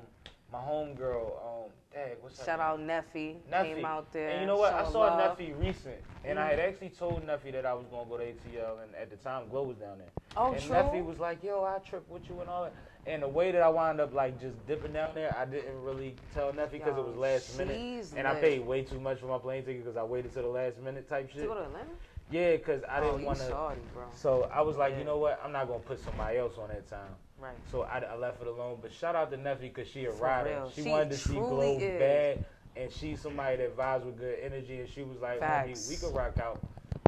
[0.50, 3.36] my homegirl, um, dang, what's Shout out Neffy.
[3.52, 3.74] Neffy.
[3.74, 4.30] Came out there.
[4.30, 4.72] And you know what?
[4.72, 5.38] I saw love.
[5.38, 8.82] Neffy recent, and I had actually told Neffy that I was gonna go to ATL,
[8.82, 10.08] and at the time, Glow was down there.
[10.36, 10.74] Oh, and true.
[10.74, 12.72] Neffy was like, "Yo, I trip with you and all that."
[13.06, 16.16] And the way that I wound up like just dipping down there, I didn't really
[16.34, 19.38] tell Neffy because it was last minute, and I paid way too much for my
[19.38, 21.46] plane ticket because I waited till the last minute type To shit.
[21.46, 21.90] go to Atlanta?
[22.30, 23.76] Yeah, because I oh, didn't you want to.
[24.14, 24.98] So I was like, Yeah.
[24.98, 25.40] you know what?
[25.42, 27.14] I'm not gonna put somebody else on that time.
[27.40, 27.54] Right.
[27.70, 28.78] So I, I left it alone.
[28.82, 30.50] But shout out to Neffy because she a For rider.
[30.50, 30.70] real.
[30.74, 31.98] She, She wanted to see Glow is.
[31.98, 32.44] bad,
[32.76, 34.80] and she's somebody that vibes with good energy.
[34.80, 35.88] And she was like, Facts.
[35.88, 36.60] we could rock out,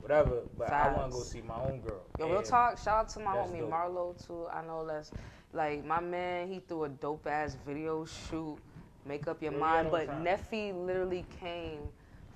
[0.03, 0.43] whatever.
[0.57, 2.03] But I want to go see my own girl.
[2.19, 2.79] Yo, real And talk.
[2.79, 3.71] Shout out to my homie dope.
[3.71, 4.47] Marlo too.
[4.53, 5.11] I know that's
[5.53, 6.49] like my man.
[6.49, 8.59] He threw a dope ass video shoot.
[9.05, 9.89] Make up your mind.
[9.91, 10.25] But time?
[10.25, 11.81] Neffy literally came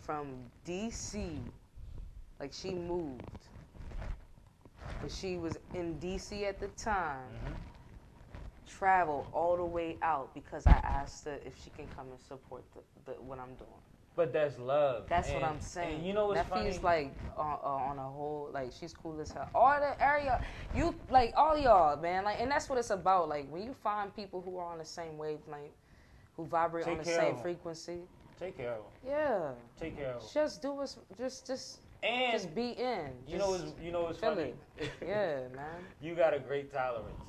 [0.03, 0.34] from
[0.66, 1.38] DC.
[2.40, 3.22] Like she moved.
[5.01, 7.20] But she was in DC at the time.
[7.30, 7.55] Mhm.
[8.67, 12.65] Traveled all the way out because I asked her if she can come and support
[12.75, 12.81] the,
[13.12, 13.71] the what I'm doing.
[14.17, 15.05] But that's love.
[15.09, 15.97] That's what I'm saying.
[15.97, 16.79] And you know what's Neffy's funny?
[16.83, 19.49] like uh, uh, on a whole like she's cool as hell.
[19.55, 20.41] All the area,
[20.75, 22.25] you like all y'all, man.
[22.25, 23.29] Like, and that's what it's about.
[23.29, 25.73] Like when you find people who are on the same wavelength,
[26.37, 27.99] who vibrate on the care same frequency.
[28.39, 29.11] Take care of 'em.
[29.11, 30.29] Yeah, Take care of 'em.
[30.33, 33.11] just do what's just just And just be in.
[33.27, 34.55] you know Just- what's you know what's feel funny?
[35.03, 35.85] yeah, man.
[36.01, 37.21] you got a great tolerance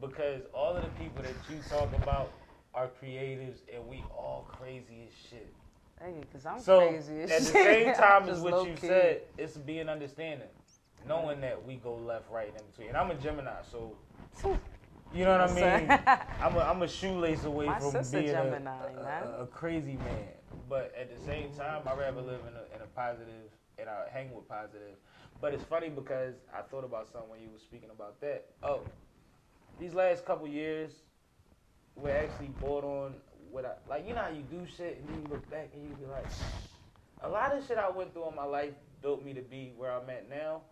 [0.00, 2.34] because all of the people that you talk about
[2.74, 5.52] are creatives, and we all crazy as shit.
[6.00, 7.20] Hey, cause I'm So crazy.
[7.22, 8.86] as at the same time as what you low-key.
[8.86, 10.48] said, it's being understanding,
[11.06, 12.88] knowing that we go left, right, and in between.
[12.88, 13.96] And I'm a Gemini, so
[15.12, 15.90] you know what I mean.
[16.40, 19.94] I'm a, I'm a shoelace away My from being a, Gemini, a- a, a crazy
[19.96, 20.28] man.
[20.68, 24.04] But at the same time, I rather live in a, in a positive and I
[24.12, 24.96] hang with positive.
[25.40, 28.46] But it's funny because I thought about something when you were speaking about that.
[28.62, 28.82] Oh,
[29.80, 30.92] these last couple years,
[31.96, 33.14] we're actually bought on
[33.50, 34.06] what I like.
[34.06, 36.30] You know how you do shit and then you look back and you be like,
[37.22, 39.90] a lot of shit I went through in my life built me to be where
[39.90, 40.62] I'm at now.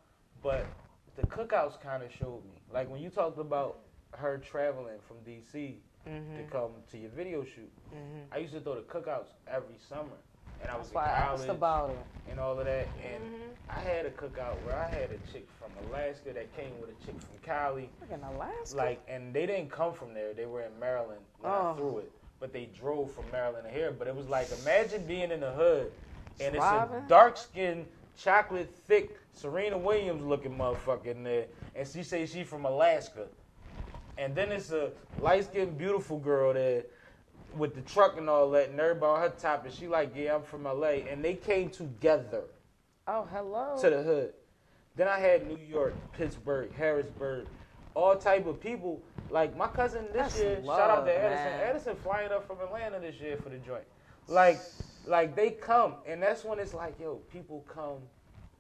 [0.43, 0.77] But
[1.17, 2.61] the cookouts kind of showed me.
[2.73, 3.79] Like when you talked about
[4.13, 5.53] her traveling from DC
[6.05, 8.27] to Mhm, come to your video shoot, mhm.
[8.31, 10.17] I used to throw the cookouts every summer.
[10.63, 11.99] And I was That's I in college about it.
[12.31, 12.87] and all of that.
[13.05, 13.57] And Mhm.
[13.69, 17.05] I had a cookout where I had a chick from Alaska that came with a
[17.05, 17.91] chick from Cali.
[18.01, 18.77] Like in Alaska.
[18.77, 20.33] Like, and they didn't come from there.
[20.35, 21.73] They were in Maryland when Oh.
[21.73, 22.13] I threw it.
[22.41, 23.91] But they drove from Maryland here.
[23.91, 25.93] But it was like, imagine being in the hood
[26.41, 27.87] and it's a dark skinned,
[28.17, 31.47] chocolate thick, Serena Williams looking motherfucker in there.
[31.75, 33.27] And she say she from Alaska.
[34.17, 36.85] And then it's a light skinned, beautiful girl there
[37.57, 38.71] with the truck and all that.
[38.71, 39.65] And everybody on her top.
[39.65, 41.03] And she like, yeah, I'm from LA.
[41.09, 42.45] And they came together
[43.07, 43.77] oh, hello.
[43.81, 44.33] to the hood.
[44.97, 47.47] Then I had New York, Pittsburgh, Harrisburg,
[47.95, 49.01] all type of people.
[49.31, 51.45] Like my cousin this That's year, shout out to Edison.
[51.45, 51.61] man.
[51.69, 53.85] Edison flying up from Atlanta this year for the joint.
[54.27, 54.59] Like,
[55.07, 57.99] like they come, and that's when it's like, yo, people come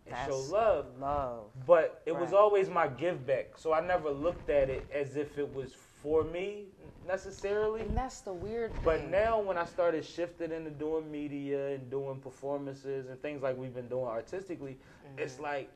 [0.06, 0.86] and show love.
[1.00, 1.44] Love.
[1.66, 5.38] But it was always my give back, so I never looked at it as if
[5.38, 6.64] it was for me
[7.06, 7.80] necessarily.
[7.82, 8.82] And that's the weird thing.
[8.84, 13.56] But now, when I started shifting into doing media and doing performances and things like
[13.56, 14.76] we've been doing artistically,
[15.08, 15.22] Mm-hmm.
[15.22, 15.70] it's like,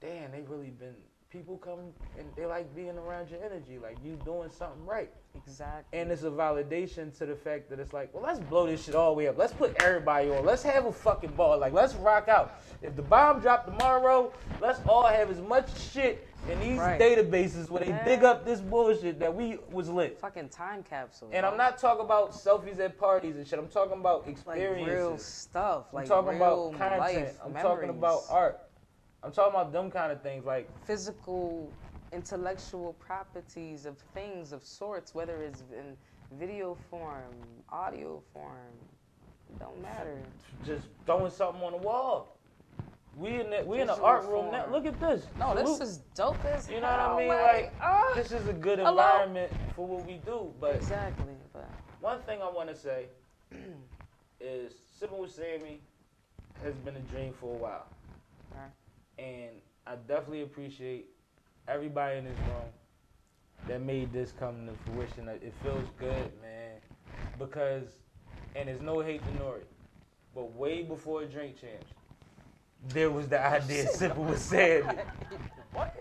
[0.00, 0.94] damn, they really been.
[1.28, 1.80] People come
[2.16, 5.10] and they like being around your energy, like you doing something right.
[5.34, 5.98] Exactly.
[5.98, 8.94] And it's a validation to the fact that it's like, well, let's blow this shit
[8.94, 9.36] all the way up.
[9.36, 10.44] Let's put everybody on.
[10.46, 11.58] Let's have a fucking ball.
[11.58, 12.60] Like, let's rock out.
[12.82, 17.00] If the bomb drop tomorrow, let's all have as much shit in these Right.
[17.00, 20.18] databases where they dig up this bullshit that we was lit.
[20.18, 21.30] Fucking time capsule.
[21.32, 23.58] And I'm not talking about selfies at parties and shit.
[23.58, 24.94] I'm talking about like experiences.
[24.94, 25.86] real stuff.
[25.92, 27.00] I'm Like talking real about content.
[27.00, 27.38] life.
[27.42, 27.62] I'm memories.
[27.62, 28.60] talking about art.
[29.22, 30.44] I'm talking about them kind of things.
[30.44, 31.72] Like physical,
[32.12, 35.96] intellectual properties of things of sorts, whether it's in
[36.30, 38.74] video form, audio form.
[39.48, 40.22] It don't matter.
[40.62, 42.33] just throwing something on the wall.
[43.16, 44.66] We in the, we in the art room now.
[44.70, 45.28] Look at this.
[45.36, 47.28] No, this is dope as You know what I mean?
[47.28, 48.12] Like, ah.
[48.14, 48.90] this is a good Hello?
[48.90, 50.52] environment for what we do.
[50.60, 51.34] But exactly.
[51.52, 53.06] But one thing I want to say
[54.40, 55.80] is sipping with Sammie
[56.62, 57.86] has been a dream for a while,
[58.52, 58.70] Right.
[59.18, 59.50] and
[59.86, 61.06] I definitely appreciate
[61.68, 62.70] everybody in this room
[63.68, 65.28] that made this come to fruition.
[65.28, 66.78] It feels good, man,
[67.38, 67.96] because
[68.56, 69.62] and there's no hate to N.O.R.E.,
[70.34, 71.92] but way before a Drink Champs,
[72.88, 74.98] there was the idea Simple was Sammie.
[75.72, 75.94] what?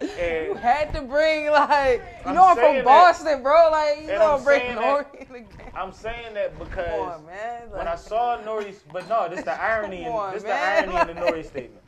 [0.00, 3.68] you And had to bring like you I'm know I'm saying from that- Boston, bro.
[3.70, 5.04] Like you and know I'm I'm bring saying N.O.R.E.
[5.18, 5.76] that- the.
[5.78, 7.62] I'm saying that because on, man.
[7.70, 10.88] when I saw N.O.R.E.'s, but no, this the irony, Come in, on, this the man.
[10.90, 11.42] irony in the N.O.R.E.
[11.42, 11.82] statement.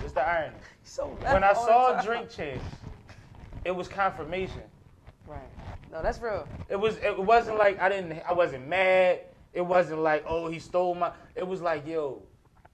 [0.00, 0.56] This the irony.
[0.82, 2.00] so When I saw.
[2.02, 2.64] Drink Champs,
[3.64, 4.62] it was confirmation.
[5.26, 5.40] Right.
[5.90, 6.48] No, that's real.
[6.68, 6.96] It was.
[6.98, 8.20] It wasn't like I didn't.
[8.28, 9.20] I wasn't mad.
[9.52, 11.12] It wasn't like oh he stole my.
[11.34, 12.22] It was like yo,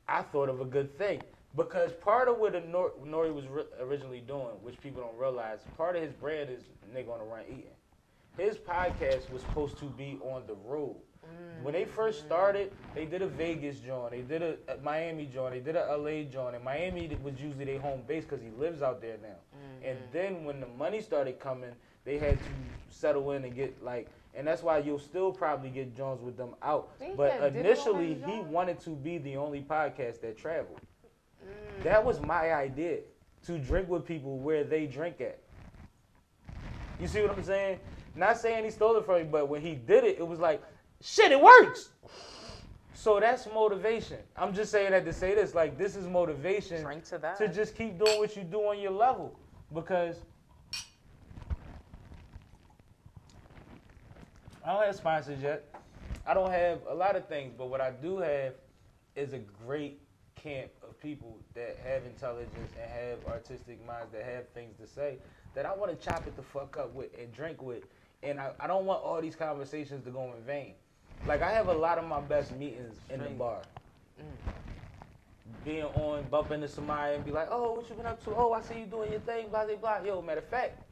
[0.08, 1.22] I thought of a good thing
[1.56, 3.30] because part of what Nor- N.O.R.E.
[3.30, 6.62] was ri- originally doing, which people don't realize, part of his brand is
[6.94, 7.64] nigga on the run eating.
[8.36, 10.96] His podcast was supposed to be on the road.
[11.62, 12.26] When they first mm.
[12.26, 15.96] started, they did a Vegas joint, they did a, a Miami joint, they did a
[15.96, 19.58] LA joint, and Miami was usually their home base because he lives out there now.
[19.82, 20.12] And mm-hmm.
[20.12, 21.72] then when the money started coming,
[22.04, 22.50] they had to
[22.90, 26.54] settle in and get like, and that's why you'll still probably get Jones with them
[26.62, 26.90] out.
[27.16, 30.80] But had Diddy on initially, he wanted to be the only podcast that traveled.
[31.42, 31.82] Mm.
[31.84, 32.98] That was my idea
[33.46, 35.38] to drink with people where they drink at.
[37.00, 37.78] You see what I'm saying?
[38.14, 40.62] Not saying he stole it from me, but when he did it, it was like,
[41.02, 41.90] shit, it works.
[42.94, 44.18] So that's motivation.
[44.36, 45.54] I'm just saying that to say this.
[45.54, 47.36] Like, this is motivation Drink to that.
[47.38, 49.38] to just keep doing what you do on your level.
[49.72, 50.16] Because
[54.66, 55.64] I don't have sponsors yet.
[56.26, 58.54] I don't have a lot of things, but what I do have
[59.14, 60.00] is a great
[60.34, 65.18] camp of people that have intelligence and have artistic minds that have things to say
[65.54, 67.84] that I want to chop it the fuck up with and drink with.
[68.24, 70.74] And I, I don't want all these conversations to go in vain.
[71.28, 73.62] Like I have a lot of my best meetings in the bar.
[74.20, 74.52] Mm.
[75.64, 78.34] Being on, bump into somebody and be like, oh, what you been up to?
[78.34, 79.98] Oh, I see you doing your thing, blah, blah, blah.
[80.04, 80.82] Yo, matter of fact.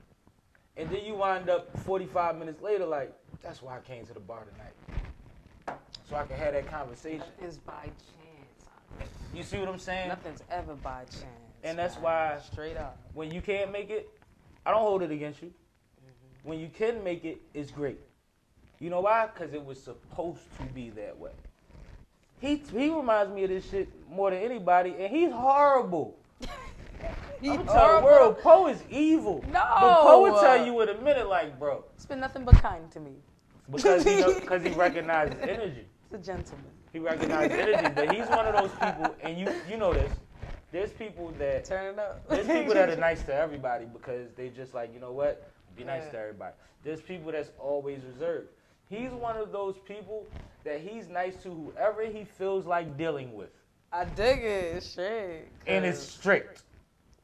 [0.77, 3.13] And then you wind up 45 minutes later like,
[3.45, 5.79] that's why I came to the bar tonight.
[6.09, 7.21] So I can have that conversation.
[7.21, 9.11] Nothing's by chance.
[9.35, 10.09] You see what I'm saying?
[10.09, 11.25] Nothing's ever by chance.
[11.63, 12.99] And that's why- Straight up.
[13.13, 14.09] When you can't make it,
[14.67, 15.49] I don't hold it against you.
[15.49, 16.49] Mm-hmm.
[16.49, 18.01] When you can make it, it's great.
[18.81, 19.29] You know why?
[19.33, 21.31] Because it was supposed to be that way.
[22.41, 26.19] He he reminds me of this shit more than anybody, and he's horrible.
[27.43, 29.43] I'm telling the world, Po is evil.
[29.47, 29.61] No.
[29.81, 32.91] But Po will tell you in a minute, like, bro, It's been nothing but kind
[32.93, 33.13] to me.
[33.71, 35.87] Because he cause he recognizes energy.
[36.11, 36.67] He's a gentleman.
[36.93, 40.13] He recognizes energy, but he's one of those people, and you you know this.
[40.71, 42.29] There's people that Turn it up.
[42.29, 45.49] There's people that are nice to everybody because they just like, you know what?
[45.77, 46.11] Be nice Yeah.
[46.13, 46.55] to everybody.
[46.83, 48.49] There's people that's always reserved.
[48.89, 50.27] He's one of those people
[50.65, 53.51] that he's nice to whoever he feels like dealing with.
[53.93, 54.83] I dig it.
[54.83, 55.45] Straight.
[55.67, 56.63] And it's strict.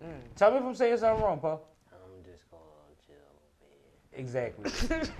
[0.03, 0.09] Mm.
[0.36, 1.66] Tell me if I'm saying something wrong, Paul.
[1.93, 2.62] I'm just gonna
[3.07, 3.16] chill,
[3.61, 4.10] man.
[4.21, 4.71] Exactly.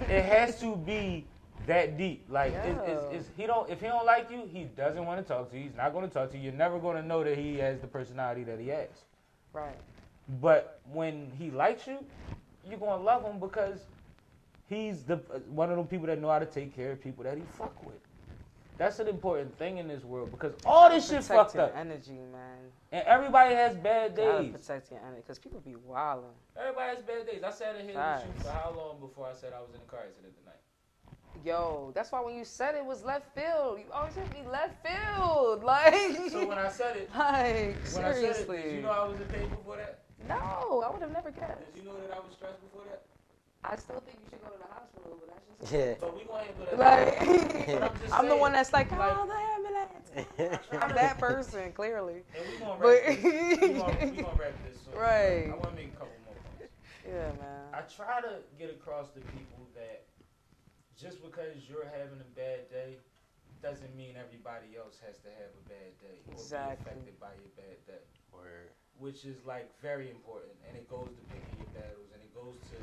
[0.09, 1.25] it has to be
[1.67, 2.25] that deep.
[2.29, 5.27] Like it's, it's, it's, he don't if he don't like you, he doesn't want to
[5.27, 5.65] talk to you.
[5.65, 6.45] He's not going to talk to you.
[6.45, 8.89] You're never going to know that he has the personality that he has.
[9.53, 9.77] Right.
[10.41, 12.05] But when he likes you,
[12.69, 13.81] you're gonna love him because
[14.69, 15.17] he's the
[15.49, 17.85] one of them people that know how to take care of people that he fuck
[17.85, 17.99] with.
[18.81, 21.77] That's an important thing in this world because all this shit Protect fucked your up,
[21.77, 22.73] energy, man.
[22.91, 24.53] and everybody has bad Gotta days.
[24.53, 26.31] protect your energy because people be wilding.
[26.59, 27.43] Everybody has bad days.
[27.45, 29.83] I sat in here with you for how long before I said I was in
[29.83, 30.57] a car accident tonight?
[31.45, 34.77] Yo, that's why when you said it was left field, you always hit me left
[34.83, 35.63] field.
[35.63, 35.93] Like,
[36.31, 38.63] So when I said it, like when I said it, seriously.
[38.63, 40.05] did you know I was in pain before that?
[40.27, 41.75] no, I would have never guessed.
[41.75, 43.03] Did you know that I was stressed before that?
[43.65, 45.95] I still think you should go to the hospital, but that's just Yeah.
[46.01, 46.79] So we gonna handle that.
[46.79, 48.13] like.
[48.13, 50.61] I'm I'm the one that's like, like- oh, the ambulance.
[50.73, 52.25] I I'm that person, clearly.
[52.35, 53.61] And we gonna But wrap this.
[53.61, 54.81] We gonna, we gonna wrap this.
[54.85, 55.51] So Right.
[55.53, 56.73] I want to make a couple more points.
[57.07, 57.69] yeah, man.
[57.75, 60.09] I try to get across to people that
[60.97, 62.97] just because you're having a bad day
[63.61, 66.81] doesn't mean everybody else has to have a bad day or Exactly.
[66.97, 68.05] be affected by your bad day.
[68.33, 68.73] Word.
[68.97, 72.57] Which is like very important, and it goes to picking your battles, and it goes
[72.73, 72.77] to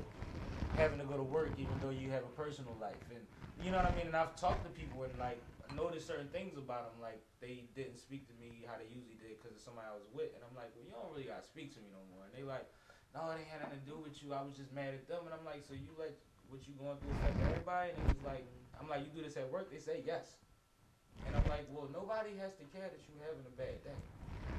[0.78, 3.26] having to go to work even though you have a personal life, and
[3.58, 4.08] you know what I mean.
[4.08, 5.42] And I've talked to people and like
[5.74, 9.42] noticed certain things about them, like they didn't speak to me how they usually did
[9.42, 11.74] because of somebody I was with, and I'm like, well, you don't really gotta speak
[11.76, 12.30] to me no more.
[12.30, 12.70] And they like,
[13.12, 14.32] no, it ain't had nothing to do with you.
[14.32, 16.14] I was just mad at them, and I'm like, so you let
[16.48, 17.92] what you going through affect everybody?
[17.92, 18.48] And it was like,
[18.80, 19.68] I'm like, you do this at work?
[19.74, 20.40] They say yes.
[21.28, 24.00] And I'm like, well, nobody has to care that you're having a bad day.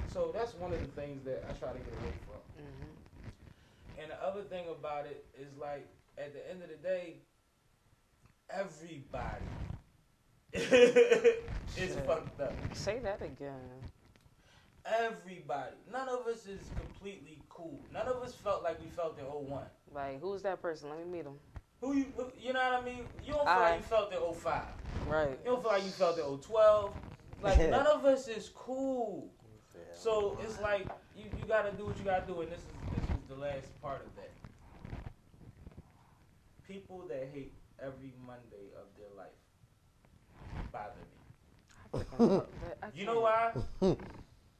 [0.05, 2.41] So that's one of the things that I try to get away from.
[2.53, 2.93] hmm
[3.97, 5.89] And the other thing about it is like,
[6.19, 7.17] at the end of the day,
[8.49, 9.45] everybody
[10.53, 12.53] is fucked up.
[12.73, 13.53] Say that again.
[14.85, 15.75] Everybody.
[15.91, 17.79] None of us is completely cool.
[17.93, 19.63] None of us felt like we felt in 01.
[19.93, 20.89] Like, who's that person?
[20.89, 21.35] Let me meet him.
[21.81, 23.05] Who you, who, you know what I mean?
[23.23, 24.63] You don't feel I- like you felt in 05.
[25.07, 25.39] Right.
[25.43, 26.93] You don't feel like you felt in 012.
[27.41, 29.31] Like, none of us is cool.
[29.93, 32.65] So it's like you, you gotta do what you gotta do, and this is
[32.95, 34.18] this is the last part of that.
[36.69, 39.33] People that hate every Monday of their life
[40.71, 42.41] bother me.
[42.93, 43.53] You know why?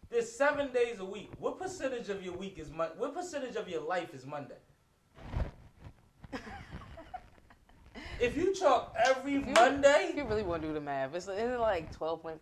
[0.10, 1.30] There's seven days a week.
[1.38, 4.58] What percentage of your week is Mon- What percentage of your life is Monday?
[8.20, 11.16] If you chalk every If you- Monday, If you really want to do the math,
[11.16, 12.42] it's, isn't it like 12.5%?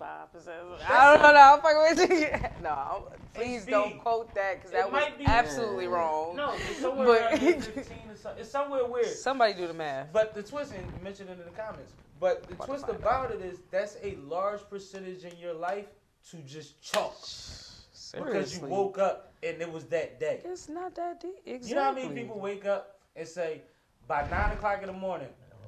[0.90, 1.40] I don't know.
[1.40, 2.50] I'm fucking with you.
[2.64, 3.02] No, I'm-
[3.34, 6.36] please It's don't quote that because It that was might be- absolutely wrong.
[6.36, 8.42] no, it's somewhere But- around 15 or something.
[8.42, 9.06] It's somewhere weird.
[9.08, 10.12] Somebody do the math.
[10.12, 12.86] But the twist, and you mentioned it in the comments, but the About to twist
[12.90, 15.86] about it is that's a large percentage in your life
[16.32, 18.20] to just chalk Seriously.
[18.24, 20.42] because you woke up and it was that day.
[20.44, 21.36] It's not that deep.
[21.46, 21.70] Exactly.
[21.70, 23.62] You know how many people wake up and say,
[24.08, 25.28] by nine o'clock in the morning,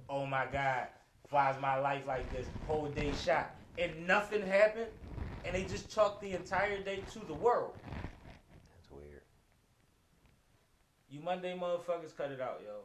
[0.10, 0.88] oh my God,
[1.30, 2.48] why is my life like this?
[2.68, 3.52] Whole day shot.
[3.78, 4.88] And nothing happened,
[5.46, 7.78] and they just chalk the entire day to the world.
[8.76, 9.22] That's weird.
[11.10, 12.82] You Monday motherfuckers cut it out, yo.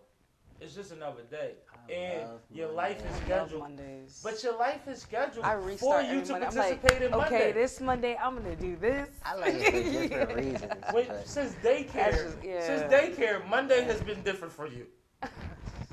[0.61, 1.55] It's just another day.
[1.89, 2.77] I And love your Monday.
[2.77, 3.61] life is I love scheduled.
[3.63, 4.21] Mondays.
[4.23, 6.47] But your life is scheduled I for restart you to Monday.
[6.47, 7.27] I'm like, in Monday.
[7.27, 9.09] okay, this Monday I'm gonna do this.
[9.25, 10.73] I like it for different reasons.
[10.95, 12.65] Wait, since daycare, just- yeah.
[12.65, 14.87] since daycare, Monday has been different for you.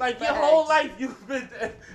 [0.02, 1.48] Like your whole life, you've been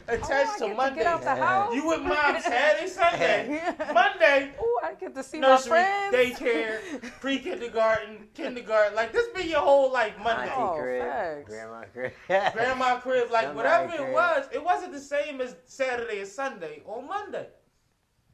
[0.07, 0.95] attached oh, I to get Monday.
[0.99, 1.75] To get out the house.
[1.75, 3.61] You with mom Saturday, Sunday,
[3.93, 6.15] Monday, Oh, I get to see my nursery, friends.
[6.15, 6.81] daycare,
[7.21, 8.95] pre-kindergarten, kindergarten.
[8.95, 10.43] Like this been your whole life, Monday.
[10.43, 11.51] Auntie Oh, crib, facts.
[11.51, 12.13] grandma crib.
[12.53, 16.83] Grandma crib, like Somebody whatever it was, it wasn't the same as Saturday and Sunday
[16.87, 17.49] or Monday.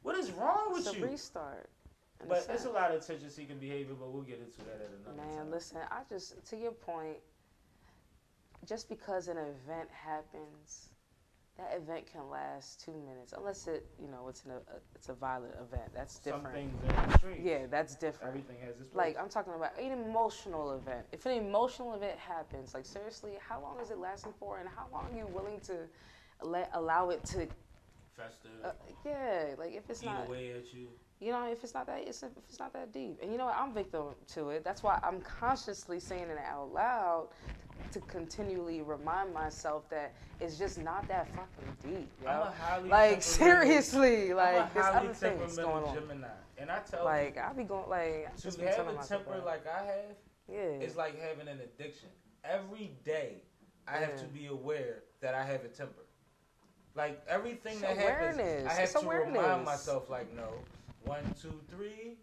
[0.03, 1.05] What is wrong with It's a you?
[1.07, 1.67] restart.
[2.21, 5.17] in But it's a lot of attention-seeking behavior, but we'll get into that at another
[5.17, 5.45] Man, time.
[5.45, 7.17] Man, listen, I just to your point,
[8.67, 10.89] just because an event happens,
[11.57, 14.59] that event can last two minutes, unless it, you know, it's an, a,
[14.95, 15.91] it's a violent event.
[15.93, 16.55] That's Some different.
[16.55, 17.49] things in the.
[17.49, 18.29] Yeah, that's different.
[18.29, 19.17] Everything has its Like.
[19.19, 21.05] I'm talking about an emotional event.
[21.11, 24.87] If an emotional event happens, like seriously, how long is it lasting for, and how
[24.91, 25.73] long are you willing to
[26.41, 27.47] let allow it to?
[28.23, 28.71] Fester, Uh,
[29.05, 30.87] yeah, like if it's not, away at you.
[31.19, 33.19] you know, if it's not that, it's if it's not that deep.
[33.21, 33.55] And you know what?
[33.57, 34.63] I'm victim to it.
[34.63, 37.27] That's why I'm consciously saying it out loud
[37.91, 42.09] to continually remind myself that it's just not that fucking deep.
[42.23, 42.29] Yo.
[42.29, 45.95] I'm a highly like seriously, I'm like a this highly other thing's going on.
[45.95, 49.83] Gemini, and I tell Like I be going like to have a temper like I
[49.85, 50.15] have
[50.51, 50.59] yeah.
[50.59, 52.09] it's like having an addiction.
[52.43, 53.43] Every day,
[53.87, 56.02] I have to be aware that I have a temper.
[56.95, 58.67] Like everything It's that happens.
[58.67, 60.49] I have It's to remind myself, like, no,
[61.05, 62.17] one, two, three.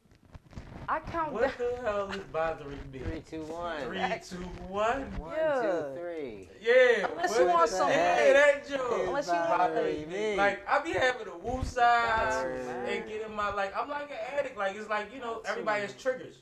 [0.88, 1.52] I count What down.
[1.58, 2.98] the hell is bothering me?
[3.00, 3.80] Three, two, one.
[3.82, 4.36] Three, two,
[4.68, 5.02] one.
[5.18, 5.60] One, Yeah.
[5.94, 6.48] two, three.
[6.60, 7.06] Yeah.
[7.10, 9.02] Unless what you want some- Yeah, that joke.
[9.06, 10.36] Unless you want bothering like- me.
[10.36, 12.88] Like I be having a woo side Got you, man.
[12.88, 14.56] and getting my like I'm like an addict.
[14.56, 16.38] Like it's like you know everybody has triggers.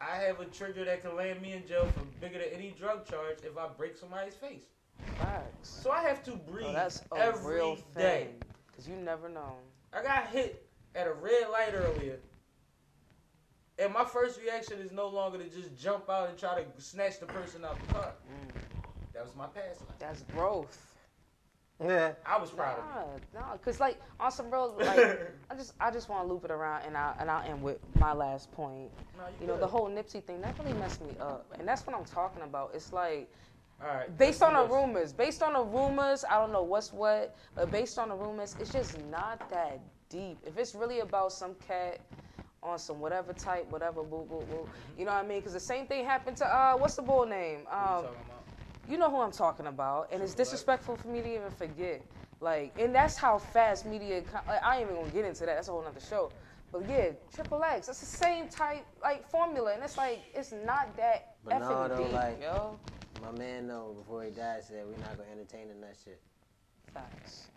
[0.00, 3.04] I have a trigger that can land me in jail for bigger than any drug
[3.08, 4.62] charge if I break somebody's face.
[5.18, 5.68] Facts.
[5.68, 8.28] So I have to breathe Oh, that's a every real day.
[8.76, 9.54] Cause you never know.
[9.92, 12.18] I got hit at a red light earlier.
[13.78, 17.20] And my first reaction is no longer to just jump out and try to snatch
[17.20, 18.12] the person out the car.
[18.28, 18.52] Mm.
[19.14, 19.98] That was my past life.
[19.98, 20.94] That's growth.
[21.80, 22.12] Yeah.
[22.26, 22.84] I was proud of
[23.16, 23.22] it.
[23.34, 26.44] Nah, nah, cause like on some real like I just I just want to loop
[26.44, 28.90] it around and I and I'll end with my last point.
[29.16, 31.96] No, You know the whole Nipsey thing that really messed me up, and that's what
[31.96, 32.72] I'm talking about.
[32.74, 33.30] It's like
[33.80, 34.18] All right.
[34.18, 34.72] based on the this.
[34.72, 38.56] rumors, based on the rumors, I don't know what's what, but based on the rumors,
[38.58, 40.38] it's just not that deep.
[40.44, 42.00] If it's really about some cat
[42.62, 45.38] on some whatever type, whatever boo boo boo, you know what I mean?
[45.38, 47.60] Because the same thing happened to uh, what's the bull name?
[47.64, 48.16] What you Um,
[48.88, 52.04] you know who I'm talking about, and it's disrespectful for me to even forget.
[52.40, 54.22] Like, and that's how fast media.
[54.46, 55.56] Like, I ain't even gonna get into that.
[55.56, 56.32] That's a whole nother show.
[56.72, 57.88] But yeah, Triple X.
[57.88, 62.02] It's the same type like formula, and it's like it's not that But no, though,
[62.04, 62.78] deep, like- yo.
[63.22, 66.20] My man, know before he died, said we're not gonna entertain in that shit.
[66.94, 67.48] Facts.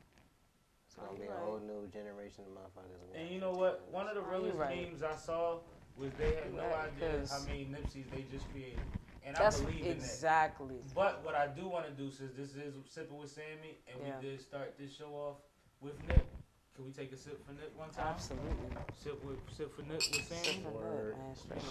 [0.88, 3.20] It's gonna be a whole new generation of motherfuckers.
[3.20, 3.88] And you know what?
[3.92, 4.92] One of the Are you realest right?
[4.92, 5.60] memes I saw
[5.98, 8.80] was they had no Right, idea 'cause- how many Nipseys they just created.
[9.24, 10.04] And That's I believe in that.
[10.04, 10.82] exactly.
[10.96, 14.18] But what I do want to do, since this is sipping with Sammie, and Yeah.
[14.20, 15.38] we did start this show off
[15.80, 16.26] with Nip,
[16.74, 18.08] can we take a sip for Nip one time?
[18.08, 18.50] Absolutely.
[18.96, 20.64] Sip with sip for Nip with Sammie.
[20.64, 21.36] Something good, man.
[21.36, 21.62] Straight.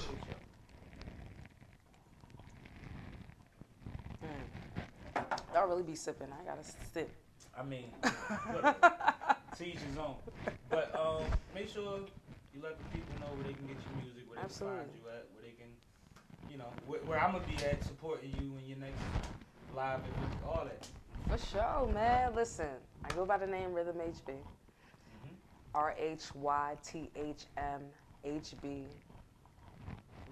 [4.22, 5.49] Mm.
[5.60, 6.28] Y'all really be sipping.
[6.32, 7.10] I gotta sip.
[7.54, 8.80] I mean, look,
[9.58, 10.14] to each his own.
[10.70, 12.00] But um, make sure
[12.54, 14.78] you let the people know where they can get your music, where they Absolutely.
[14.78, 15.68] can find you at, where they can,
[16.50, 19.02] you know, where, where I'm gonna be at supporting you in your next
[19.76, 20.14] live and
[20.48, 20.88] all that.
[21.28, 22.34] For sure, man.
[22.34, 22.70] Listen,
[23.04, 24.32] I go by the name Rhythm HB.
[25.74, 27.82] R H Y T H M
[28.24, 28.86] H B.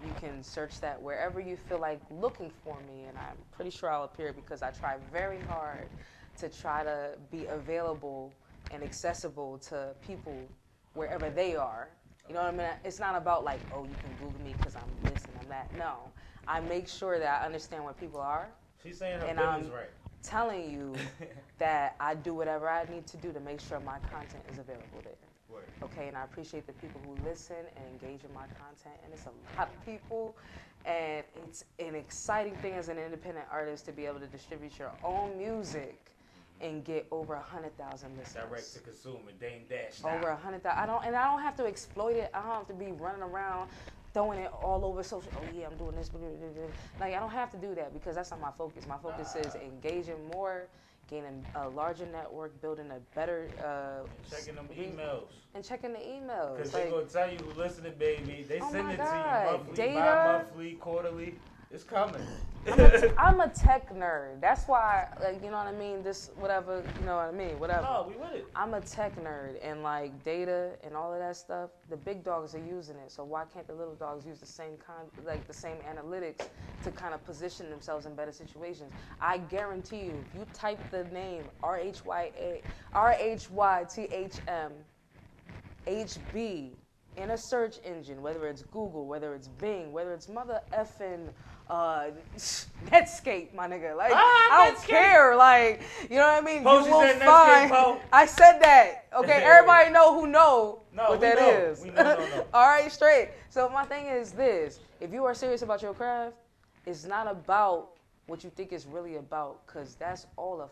[0.03, 3.90] You can search that wherever you feel like looking for me, and I'm pretty sure
[3.90, 5.90] I'll appear because I try very hard
[6.38, 8.34] to try to be available
[8.70, 10.51] and accessible to people
[10.94, 11.90] wherever they are.
[12.28, 12.68] You know what I mean?
[12.84, 15.74] It's not about like, oh, you can Google me because I'm this and I'm that.
[15.74, 16.12] No,
[16.46, 18.51] I make sure that I understand where people are,
[18.82, 19.90] She's saying her And, I'm right.
[20.22, 20.94] telling you
[21.59, 25.03] that I do whatever I need to do to make sure my content is available
[25.05, 25.28] there.
[25.82, 29.26] Okay, and I appreciate the people who listen and engage in my content, and it's
[29.26, 30.36] a lot of people,
[30.84, 34.92] and it's an exciting thing as an independent artist to be able to distribute your
[35.05, 36.12] own music
[36.61, 38.44] and get over a hundred thousand listeners.
[38.49, 40.05] Direct to consumer, Dame Dash.
[40.05, 40.80] Over a hundred thousand.
[40.80, 42.30] I don't, and I don't have to exploit it.
[42.34, 43.68] I don't have to be running around
[44.12, 45.30] throwing it all over social.
[45.36, 46.11] Oh yeah, I'm doing this.
[46.99, 48.86] Like I don't have to do that because that's not my focus.
[48.88, 50.66] My focus is engaging more,
[51.09, 55.31] gaining a larger network, building a better, uh, Checking them re- emails.
[55.55, 56.57] and checking the emails.
[56.57, 58.45] Because they're gonna tell you who listening, baby.
[58.49, 59.07] They Oh send it God.
[59.11, 61.39] to you monthly, bi-monthly, quarterly.
[61.71, 62.23] It's coming.
[62.66, 64.41] I'm a, I'm a tech nerd.
[64.41, 66.03] That's why, like, you know what I mean.
[66.03, 67.59] This whatever, you know what I mean.
[67.59, 67.83] Whatever.
[67.83, 68.47] no, we with it.
[68.57, 71.71] I'm a tech nerd and like data and all of that stuff.
[71.91, 74.77] The big dogs are using it, so why can't the little dogs use the same
[74.85, 76.49] kind, like the same analytics
[76.85, 78.93] to kind of position themselves in better situations?
[79.21, 82.62] I guarantee you, if you type the name R H Y A
[82.95, 84.73] R H Y T H M
[85.87, 86.79] H B
[87.19, 91.31] in a search engine, whether it's Google, whether it's Bing, whether it's mother effing
[91.71, 92.07] uh,
[92.91, 93.97] Netscape, my nigga.
[93.97, 94.87] Like Ah, I don't Netscape.
[94.89, 95.37] care.
[95.37, 96.62] Like you know what I mean.
[96.62, 98.01] Po, you will Netscape, find.
[98.12, 99.07] I said that.
[99.16, 101.49] Okay, everybody know who know No, what that know.
[101.51, 101.85] is.
[101.85, 102.45] Know, know.
[102.55, 103.31] All right, straight.
[103.51, 106.35] So my thing is this: if you are serious about your craft,
[106.87, 107.91] it's not about
[108.27, 110.71] what you think it's really about, because that's all a f-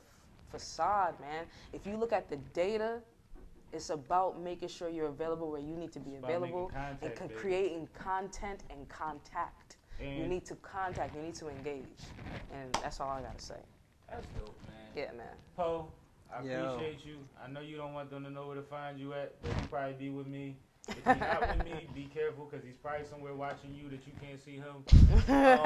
[0.50, 1.44] facade, man.
[1.72, 3.00] If you look at the data.
[3.72, 7.28] It's about making sure you're available where you need to be It's available contact, and
[7.28, 7.34] baby.
[7.34, 9.75] creating content and contact.
[10.00, 11.84] You need to contact, you need to engage.
[12.52, 13.54] And that's all I gotta say.
[14.10, 14.76] That's dope, man.
[14.94, 15.26] Yeah, man.
[15.56, 15.88] Po,
[16.32, 16.74] I Yo.
[16.74, 17.16] appreciate you.
[17.42, 19.68] I know you don't want them to know where to find you at, but you
[19.68, 20.56] probably be with me.
[20.88, 24.12] If you're not with me, be careful because he's probably somewhere watching you that you
[24.20, 24.84] can't see him.
[25.28, 25.64] Um,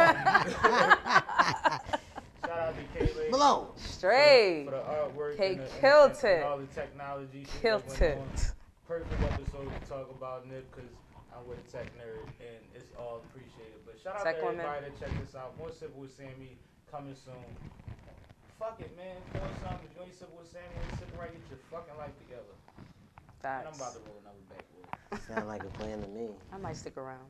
[2.47, 3.31] shout out to Kayla.
[3.31, 3.67] Malone.
[3.77, 4.65] Straight.
[4.65, 6.43] For the artwork Kay and, the, killed and, and it.
[6.45, 7.45] all the technology.
[7.45, 8.53] shit Killed it.
[8.89, 10.91] Perfect episode to talk about Nip because
[11.35, 13.81] I'm with a tech nerd and it's all appreciated.
[13.87, 14.61] But shout out Tech to woman.
[14.61, 15.57] everybody that checked this out.
[15.59, 16.59] More Simple with Sammie
[16.91, 17.47] coming soon.
[18.59, 19.17] fuck it, man.
[19.33, 19.87] Pour something.
[19.89, 21.33] If you ain't sipping with Sammie, you ain't sipping right.
[21.33, 22.55] Get your fucking life together.
[23.45, 25.27] And I'm about to roll another backwood.
[25.27, 26.29] Sound like a plan to me.
[26.53, 27.25] I might stick around.